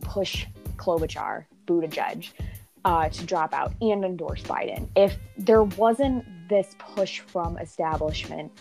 [0.03, 0.46] push
[0.77, 2.31] Klobuchar, Buttigieg,
[2.85, 4.88] uh, to drop out and endorse Biden.
[4.97, 8.53] If there wasn't this push from establishment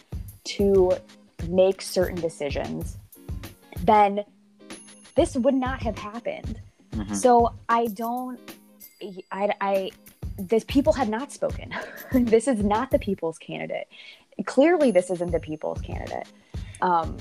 [0.43, 0.93] to
[1.47, 2.97] make certain decisions,
[3.83, 4.23] then
[5.15, 6.59] this would not have happened.
[6.93, 7.13] Mm-hmm.
[7.15, 8.39] So I don't,
[9.31, 9.91] I, I,
[10.37, 11.73] this people have not spoken.
[12.11, 13.87] this is not the people's candidate.
[14.45, 16.27] Clearly, this isn't the people's candidate.
[16.81, 17.17] Um,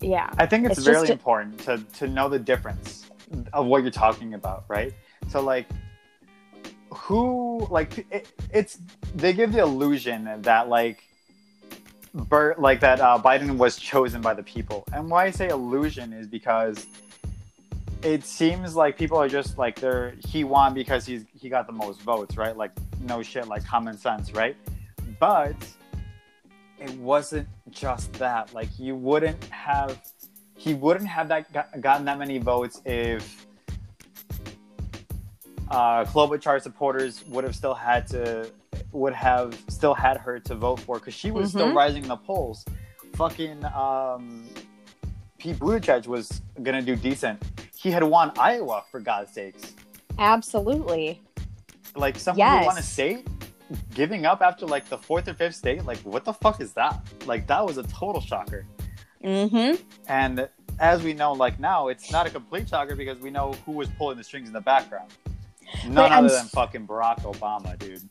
[0.00, 3.06] yeah, I think it's, it's really important to to know the difference
[3.52, 4.92] of what you're talking about, right?
[5.28, 5.66] So like
[6.94, 8.78] who like it, it's
[9.14, 11.02] they give the illusion that like
[12.14, 14.84] Bert like that uh, Biden was chosen by the people.
[14.92, 16.86] And why I say illusion is because
[18.02, 21.72] it seems like people are just like they're he won because he's he got the
[21.72, 22.56] most votes, right?
[22.56, 22.70] Like
[23.00, 24.56] no shit, like common sense, right?
[25.18, 25.56] But
[26.78, 28.54] it wasn't just that.
[28.54, 30.00] Like you wouldn't have
[30.56, 33.46] he wouldn't have that gotten that many votes if
[35.70, 38.50] uh, Klobuchar supporters would have still had to
[38.92, 41.58] would have still had her to vote for because she was mm-hmm.
[41.58, 42.64] still rising in the polls.
[43.14, 44.44] Fucking um,
[45.38, 47.42] Pete Buttigieg was gonna do decent.
[47.76, 49.74] He had won Iowa for God's sakes.
[50.18, 51.20] Absolutely.
[51.96, 52.60] Like someone Yes.
[52.60, 53.26] who won a state,
[53.94, 55.84] giving up after like the fourth or fifth state.
[55.84, 57.00] Like, what the fuck is that?
[57.26, 58.66] Like, that was a total shocker.
[59.22, 59.82] Mm-hmm.
[60.08, 60.48] And
[60.78, 63.88] as we know, like now, it's not a complete shocker because we know who was
[63.90, 65.10] pulling the strings in the background.
[65.84, 68.02] None But I'm other than fucking Barack Obama, dude.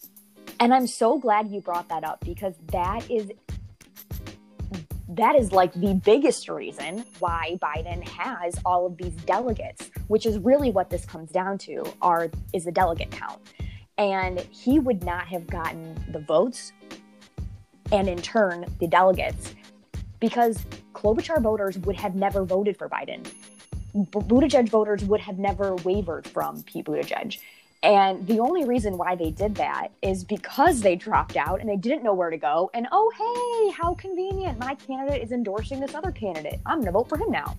[0.59, 3.31] And I'm so glad you brought that up because that is
[5.09, 10.39] that is like the biggest reason why Biden has all of these delegates, which is
[10.39, 13.39] really what this comes down to are is the delegate count.
[13.97, 16.71] And he would not have gotten the votes
[17.91, 19.53] and in turn the delegates
[20.19, 23.27] because Klobuchar voters would have never voted for Biden.
[23.95, 27.39] Buttigieg voters would have never wavered from Pete Buttigieg.
[27.83, 31.75] And the only reason why they did that is because they dropped out and they
[31.75, 32.71] didn't know where to go.
[32.73, 34.57] And oh, hey, how convenient.
[34.57, 36.61] My candidate is endorsing this other candidate.
[36.65, 37.57] I'm going to vote for him now.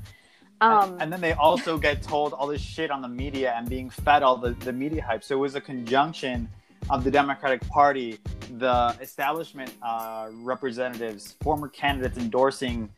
[0.63, 3.91] Um, and then they also get told all this shit on the media and being
[3.91, 5.23] fed all the, the media hype.
[5.23, 6.49] So it was a conjunction
[6.89, 8.19] of the Democratic Party,
[8.59, 12.89] the establishment uh, representatives, former candidates endorsing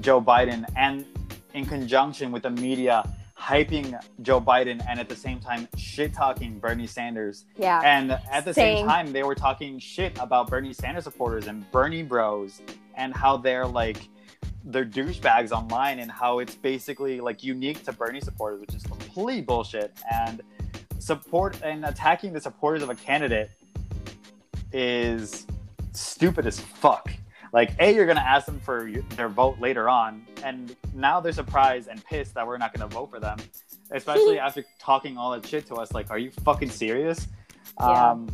[0.00, 1.04] Joe Biden, and
[1.54, 3.02] in conjunction with the media
[3.38, 7.44] hyping Joe Biden and at the same time shit talking Bernie Sanders.
[7.56, 7.80] yeah.
[7.84, 11.68] And at the Saying- same time, they were talking shit about Bernie Sanders supporters and
[11.72, 12.60] Bernie bros
[12.94, 14.08] and how they're like
[14.64, 19.44] they're douchebags online and how it's basically like unique to Bernie supporters, which is complete
[19.44, 19.92] bullshit.
[20.12, 20.40] And
[21.00, 23.50] support and attacking the supporters of a candidate
[24.72, 25.46] is
[25.92, 27.10] stupid as fuck.
[27.52, 31.32] Like, A, you're going to ask them for their vote later on, and now they're
[31.32, 33.38] surprised and pissed that we're not going to vote for them,
[33.90, 35.92] especially after talking all that shit to us.
[35.92, 37.28] Like, are you fucking serious?
[37.78, 38.10] Yeah.
[38.10, 38.28] Um,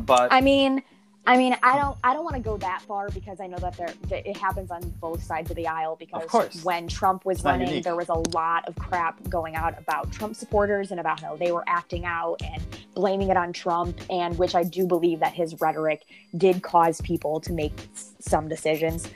[0.00, 0.82] but I mean,
[1.28, 3.76] I mean, I don't, I don't want to go that far because I know that
[3.76, 5.94] there, that it happens on both sides of the aisle.
[5.94, 10.10] Because when Trump was It's running, there was a lot of crap going out about
[10.10, 12.62] Trump supporters and about how they were acting out and
[12.94, 16.06] blaming it on Trump, and which I do believe that his rhetoric
[16.38, 17.78] did cause people to make
[18.20, 19.06] some decisions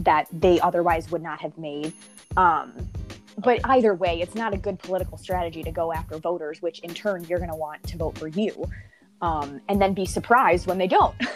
[0.00, 1.92] that they otherwise would not have made.
[2.36, 2.72] Um,
[3.38, 6.94] but either way, it's not a good political strategy to go after voters, which in
[6.94, 8.68] turn you're going to want to vote for you,
[9.24, 11.14] um, and then be surprised when they don't.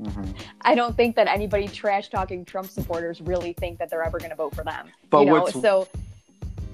[0.00, 0.34] Mhm.
[0.62, 4.30] I don't think that anybody trash talking Trump supporters really think that they're ever going
[4.30, 4.88] to vote for them.
[5.10, 5.86] But you know, what's- so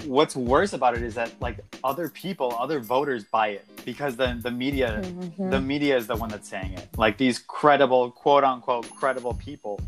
[0.06, 4.38] what's worse about it is that like other people, other voters buy it because the
[4.40, 5.50] the media Mm-hmm.
[5.50, 6.88] the media is the one that's saying it.
[6.96, 9.78] Like these credible, quote unquote, credible people.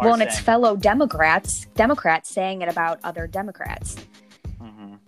[0.00, 3.96] well, and it's fellow Democrats, Democrats saying it about other Democrats.
[4.60, 4.98] Mhm.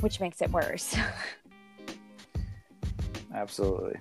[0.00, 0.94] which makes it worse.
[3.34, 3.98] Absolutely.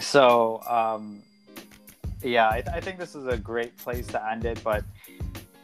[0.00, 1.22] So, um,
[2.22, 4.60] yeah, I, I think this is a great place to end it.
[4.64, 4.84] But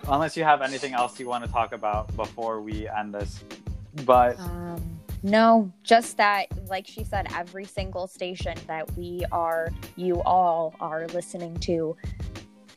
[0.09, 3.43] unless you have anything else you want to talk about before we end this,
[4.05, 10.23] but Um, no, just that, like she said, every single station that we are, you
[10.23, 11.97] all are listening to,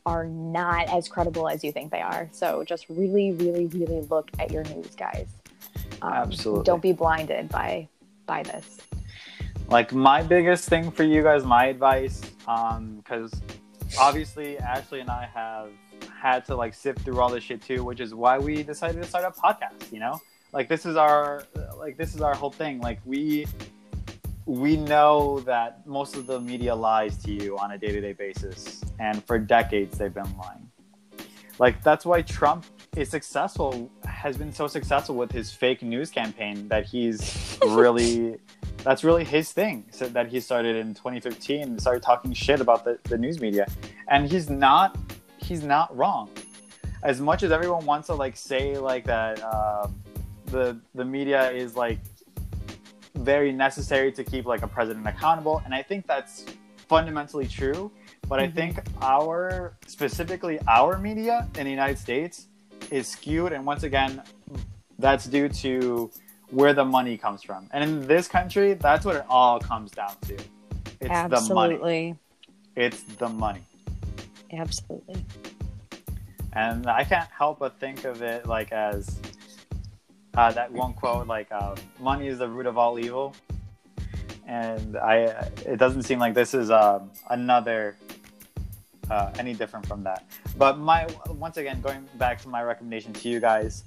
[0.04, 2.28] are not as credible as you think they are.
[2.32, 5.28] So just really, really, really look at your news, guys.
[6.02, 6.64] Um, Absolutely.
[6.64, 7.88] Don't be blinded by
[8.26, 8.78] by this.
[9.68, 13.32] Like my biggest thing for you guys, my advice, um, because
[13.98, 15.70] obviously Ashley and I have
[16.20, 19.08] had to like sift through all this shit too, which is why we decided to
[19.08, 19.92] start a podcast.
[19.92, 20.20] You know,
[20.52, 21.44] like this is our
[21.78, 22.80] like this is our whole thing.
[22.80, 23.46] Like we
[24.46, 28.12] we know that most of the media lies to you on a day to day
[28.12, 30.70] basis, and for decades they've been lying.
[31.58, 36.68] Like that's why Trump is successful, has been so successful with his fake news campaign
[36.68, 38.38] that he's really
[38.84, 39.84] that's really his thing.
[39.90, 43.66] So that he started in 2015 and started talking shit about the, the news media.
[44.08, 44.96] And he's not
[45.38, 46.30] he's not wrong.
[47.02, 49.94] As much as everyone wants to like say like that um,
[50.46, 51.98] the the media is like
[53.16, 56.44] very necessary to keep like a president accountable and I think that's
[56.88, 57.90] fundamentally true.
[58.28, 58.54] But I Mhm.
[58.54, 62.48] think our specifically our media in the United States
[62.90, 64.22] is skewed and once again
[64.98, 66.10] that's due to
[66.54, 67.68] where the money comes from.
[67.72, 70.34] And in this country, that's what it all comes down to.
[71.00, 72.16] It's the money.
[72.76, 73.62] It's the money.
[74.52, 75.24] absolutely.
[76.52, 79.18] And I can't help but think of it like as
[80.36, 83.34] uh, that one quote, like uh, "money is the root of all evil,"
[84.46, 87.96] and I it doesn't seem like this is um, another
[89.10, 90.24] uh, any different from that.
[90.56, 93.84] But my once again going back to my recommendation to you guys,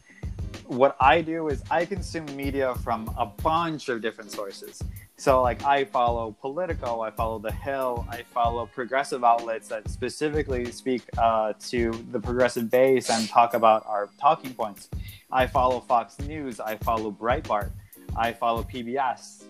[0.67, 4.81] what I do is I consume media from a bunch of different sources.
[5.15, 10.71] So like I follow Politico, I follow The Hill, I follow progressive outlets that specifically
[10.71, 14.89] speak uh, to the progressive base and talk about our talking points.
[15.31, 17.71] I follow Fox News, I follow Breitbart,
[18.15, 19.43] I follow PBS.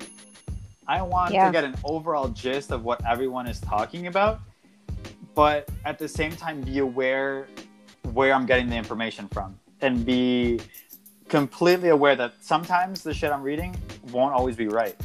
[0.88, 1.48] I want Yeah.
[1.48, 4.40] to get an overall gist of what everyone is talking about,
[5.36, 7.48] but at the same time be aware
[8.14, 10.60] where I'm getting the information from and be
[11.28, 13.76] completely aware that sometimes the shit I'm reading
[14.12, 14.96] won't always be right.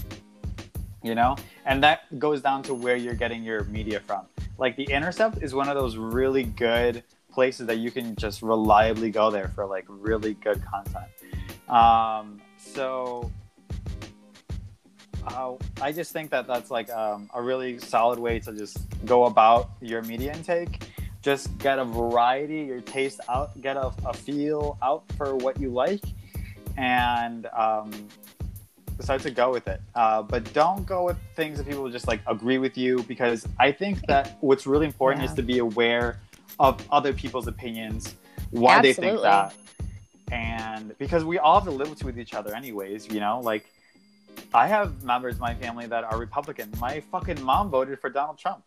[1.03, 1.37] You know?
[1.67, 4.27] And that goes down to where you're getting your media from.
[4.59, 7.03] Like The Intercept is one of those really good
[7.33, 11.07] places that you can just reliably go there for like really good content.
[11.69, 13.31] Um, so
[15.27, 19.25] uh, I just think that that's like um, a really solid way to just go
[19.25, 20.85] about your media intake.
[21.23, 25.71] Just get a variety, your taste out, get a, a feel out for what you
[25.71, 26.03] like,
[26.77, 27.91] and um,
[28.97, 29.81] decide to go with it.
[29.95, 33.71] Uh, but don't go with things that people just like agree with you because I
[33.73, 35.29] think that what's really important Yeah.
[35.31, 36.21] is to be aware
[36.59, 38.17] of other people's opinions,
[38.51, 39.55] why they think that,
[40.33, 43.09] and because we all have to live with each other anyways.
[43.13, 43.65] You know, like
[44.53, 46.71] I have members of my family that are Republican.
[46.81, 48.65] My fucking mom voted for Donald Trump.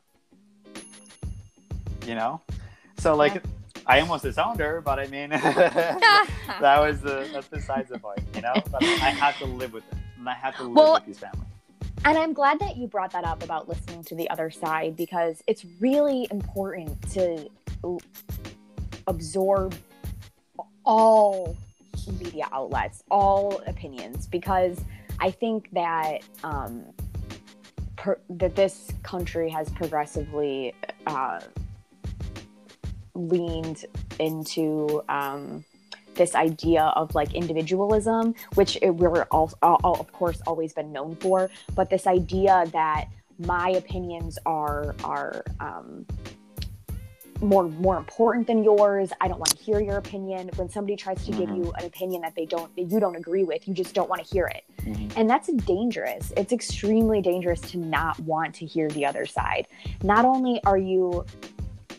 [2.06, 2.40] You know,
[2.98, 3.42] so like Yeah.
[3.88, 8.20] I almost disowned her, but I mean that was the that's besides the point.
[8.36, 10.94] You know, but I have to live with it, and I have to live Well,
[10.96, 11.48] with these families.
[12.04, 15.44] And I'm glad that you brought that up about listening to the other side because
[15.48, 17.50] it's really important to
[19.08, 19.76] absorb
[20.86, 21.56] all
[22.20, 24.80] media outlets, all opinions, because
[25.20, 26.84] I think that um,
[27.96, 30.74] per- that this country has progressively
[31.08, 31.40] uh,
[33.16, 33.86] leaned
[34.20, 35.64] into um,
[36.16, 40.92] this idea of like individualism, which it, we're all, all, all, of course, always been
[40.92, 43.08] known for, but this idea that
[43.38, 46.06] my opinions are are um,
[47.42, 49.12] more more important than yours.
[49.20, 50.50] I don't want to hear your opinion.
[50.56, 51.58] When somebody tries to give Mhm.
[51.58, 54.26] you an opinion that they don't that you don't agree with, you just don't want
[54.26, 54.64] to hear it.
[54.86, 55.12] Mhm.
[55.18, 56.32] And that's dangerous.
[56.38, 59.68] It's extremely dangerous to not want to hear the other side.
[60.02, 61.26] Not only are you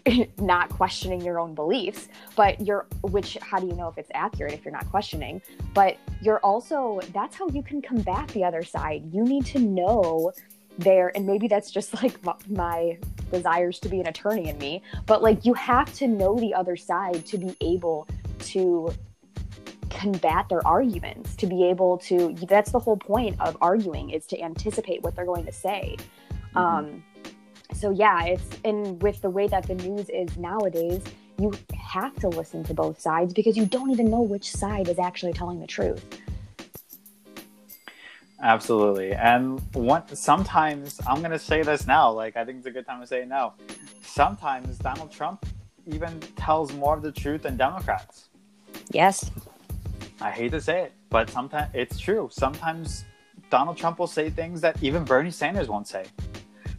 [0.38, 4.52] not questioning your own beliefs, but you're, which, how do you know if it's accurate
[4.52, 5.42] if you're not questioning?
[5.74, 9.02] But you're also, that's how you can combat the other side.
[9.12, 10.32] You need to know
[10.78, 12.98] there, and maybe that's just like my, my
[13.30, 16.76] desires to be an attorney in me, but like you have to know the other
[16.76, 18.06] side to be able
[18.40, 18.92] to
[19.90, 24.38] combat their arguments to be able to that's the whole point of arguing is to
[24.42, 25.96] anticipate what they're going to say
[26.54, 26.60] Mhm.
[26.60, 27.04] um
[27.72, 31.02] so yeah it's and with the way that the news is nowadays
[31.38, 34.98] you have to listen to both sides because you don't even know which side is
[34.98, 36.04] actually telling the truth
[38.42, 39.12] Absolutely.
[39.12, 42.10] And one, sometimes I'm going to say this now.
[42.12, 43.54] Like, I think it's a good time to say it now.
[44.02, 45.46] Sometimes Donald Trump
[45.86, 48.28] even tells more of the truth than Democrats.
[48.90, 49.30] yes
[50.20, 52.28] I hate to say it, but sometimes it's true.
[52.32, 53.04] Sometimes
[53.50, 56.06] Donald Trump will say things that even Bernie Sanders won't say.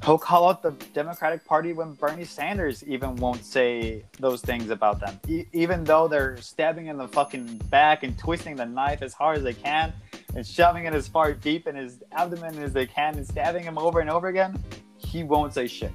[0.06, 5.00] He'll call out the Democratic Party when Bernie Sanders even won't say those things about
[5.00, 9.14] them, e- even though they're stabbing in the fucking back and twisting the knife as
[9.14, 9.92] hard as they can
[10.36, 13.78] and shoving it as far deep in his abdomen as they can and stabbing him
[13.78, 14.62] over and over again.
[14.98, 15.92] He won't say shit.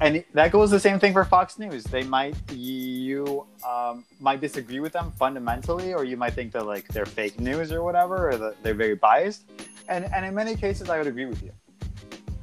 [0.00, 1.84] And that goes the same thing for Fox News.
[1.84, 6.88] They might you um, might disagree with them fundamentally, or you might think that like
[6.88, 9.44] they're fake news or whatever, or that they're very biased.
[9.88, 11.52] And and in many cases, I would agree with you.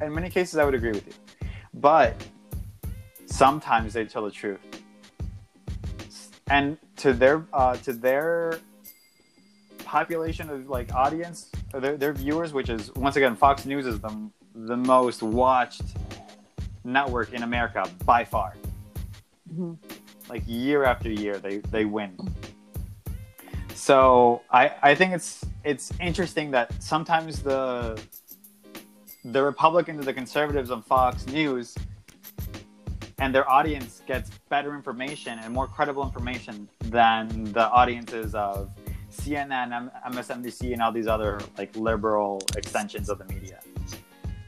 [0.01, 1.13] In many cases, I would agree with you.
[1.73, 2.15] But
[3.25, 4.59] sometimes they tell the truth,
[6.49, 8.59] and to their uh, to their
[9.83, 13.99] population of like audience, or their, their viewers, which is once again Fox News is
[13.99, 15.83] the the most watched
[16.83, 18.53] network in America by far.
[19.51, 19.77] Mhm.
[20.29, 22.17] Like year after year, they they win.
[23.73, 28.01] So I I think it's it's interesting that sometimes the
[29.31, 31.75] the Republicans, the conservatives on Fox News,
[33.19, 38.69] and their audience gets better information and more credible information than the audiences of
[39.11, 43.59] CNN, MSNBC, and all these other like liberal extensions of the media.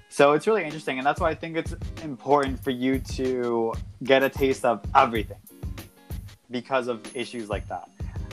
[0.08, 3.74] So it's really interesting, and that's why I think it's important for you to
[4.04, 5.38] get a taste of everything
[6.52, 7.90] because of issues like that.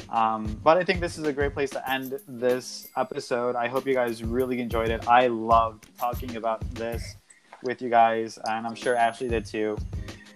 [0.09, 3.57] Um, but I think this is a great place to end this episode.
[3.57, 5.09] I hope you guys really enjoyed it.
[5.09, 7.17] I loved talking about this
[7.63, 9.77] with you guys, and I'm sure Ashley did too.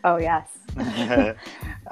[0.02, 0.48] oh yes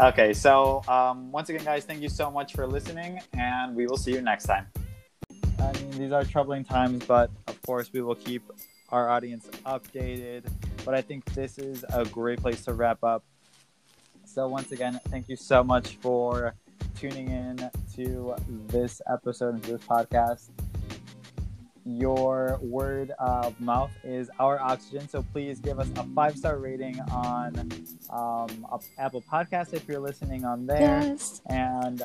[0.00, 3.96] okay, so um, once again, guys, thank you so much for listening, and we will
[3.96, 4.66] see you next time.
[5.58, 8.42] I mean, these are troubling times, but of course, we will keep
[8.90, 10.44] our audience updated.
[10.84, 13.24] But I think this is a great place to wrap up.
[14.24, 16.54] So, once again, thank you so much for
[16.98, 18.34] tuning in to
[18.66, 20.48] this episode of this podcast.
[21.84, 25.08] Your word of mouth is our oxygen.
[25.08, 27.70] So please give us a five star rating on
[28.10, 28.66] um,
[28.98, 30.80] Apple Podcast if you're listening on there.
[30.80, 31.40] Yes.
[31.46, 32.02] And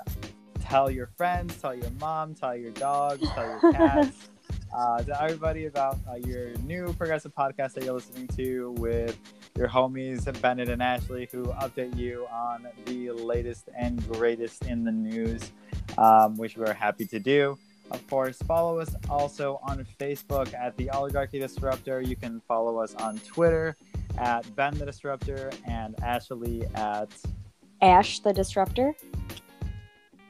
[0.61, 4.29] tell your friends, tell your mom, tell your dogs, tell your cats,
[4.77, 9.17] uh, tell everybody about uh, your new progressive podcast that you're listening to with
[9.57, 14.91] your homies Bennett and Ashley, who update you on the latest and greatest in the
[14.91, 15.51] news,
[15.97, 17.57] um, which we're happy to do.
[17.91, 22.01] Of course, follow us also on Facebook at the Oligarchy Disruptor.
[22.01, 23.75] You can follow us on Twitter
[24.17, 27.09] at Ben the Disruptor and Ashley at
[27.81, 28.95] Ash the Disruptor.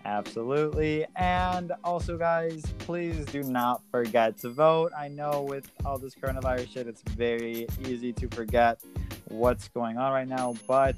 [0.06, 1.06] Absolutely.
[1.16, 4.91] And also, guys, please do not forget to vote.
[4.97, 8.82] I know with all this coronavirus shit, it's very easy to forget
[9.30, 10.56] what's going on right now.
[10.68, 10.97] But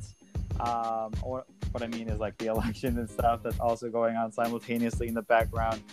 [0.60, 4.32] um, or, what I mean is like the election and stuff that's also going on
[4.32, 5.84] simultaneously in the background.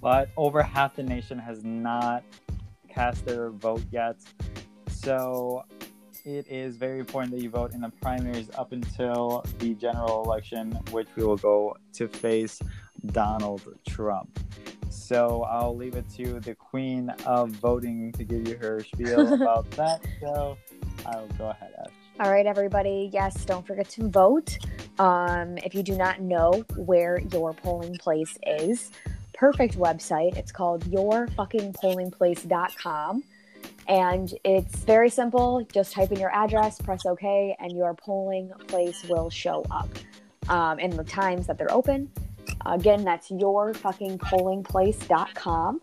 [0.00, 2.22] But over half the nation has not
[2.88, 4.16] cast their vote yet.
[4.88, 5.64] So
[6.26, 10.72] it is very important that you vote in the primaries up until the general election,
[10.90, 12.60] which we will go to face
[13.06, 14.40] Donald Trump.
[14.90, 19.70] So I'll leave it to the queen of voting to give you her spiel about
[19.72, 20.00] that.
[20.20, 20.58] So
[21.06, 21.92] I'll go ahead, Ash.
[22.18, 23.08] All right, everybody.
[23.12, 24.58] Yes, don't forget to vote.
[24.98, 28.90] Um, if you do not know where your polling place is,
[29.32, 30.36] perfect website.
[30.36, 33.22] It's called yourfuckingpollingplace.com.
[33.88, 35.64] And it's very simple.
[35.72, 39.88] Just type in your address, press OK, and your polling place will show up.
[40.48, 42.10] Um, and the times that they're open.
[42.64, 45.80] Again, that's yourfuckingpollingplace.com.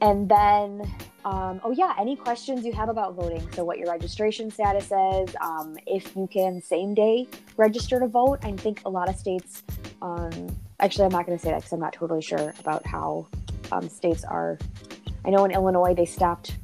[0.00, 0.92] And then,
[1.24, 3.48] um, oh yeah, any questions you have about voting?
[3.52, 8.40] So, what your registration status is, um, if you can same day register to vote.
[8.42, 9.62] I think a lot of states,
[10.00, 10.48] um,
[10.80, 13.28] actually, I'm not going to say that because I'm not totally sure about how
[13.70, 14.58] um, states are.
[15.24, 16.56] I know in Illinois they stopped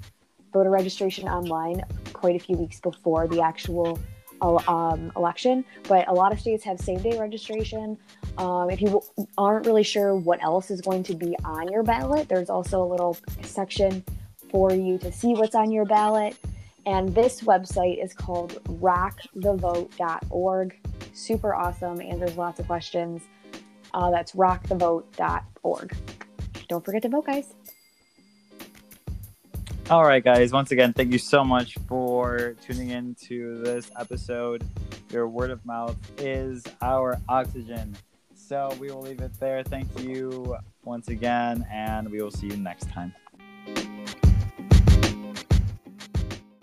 [0.53, 1.82] voter registration online
[2.12, 3.99] quite a few weeks before the actual
[4.40, 7.99] um, election, but a lot of states have same day registration.
[8.36, 9.03] Um, if you
[9.36, 12.88] aren't really sure what else is going to be on your ballot, there's also a
[12.88, 14.05] little section
[14.51, 16.36] for you to see what's on your ballot.
[16.86, 20.88] And this website is called rockthevote.org.
[21.12, 23.22] Super awesome, answers lots of questions.
[23.92, 25.96] Uh, that's rockthevote.org.
[26.68, 27.55] Don't forget to vote, guys.
[29.91, 30.53] All right, guys.
[30.53, 34.62] Once again, thank you so much for tuning in to this episode.
[35.11, 37.97] Your word of mouth is our oxygen.
[38.34, 39.62] So we will leave it there.
[39.62, 43.14] Thank you once again, and we will see you next time.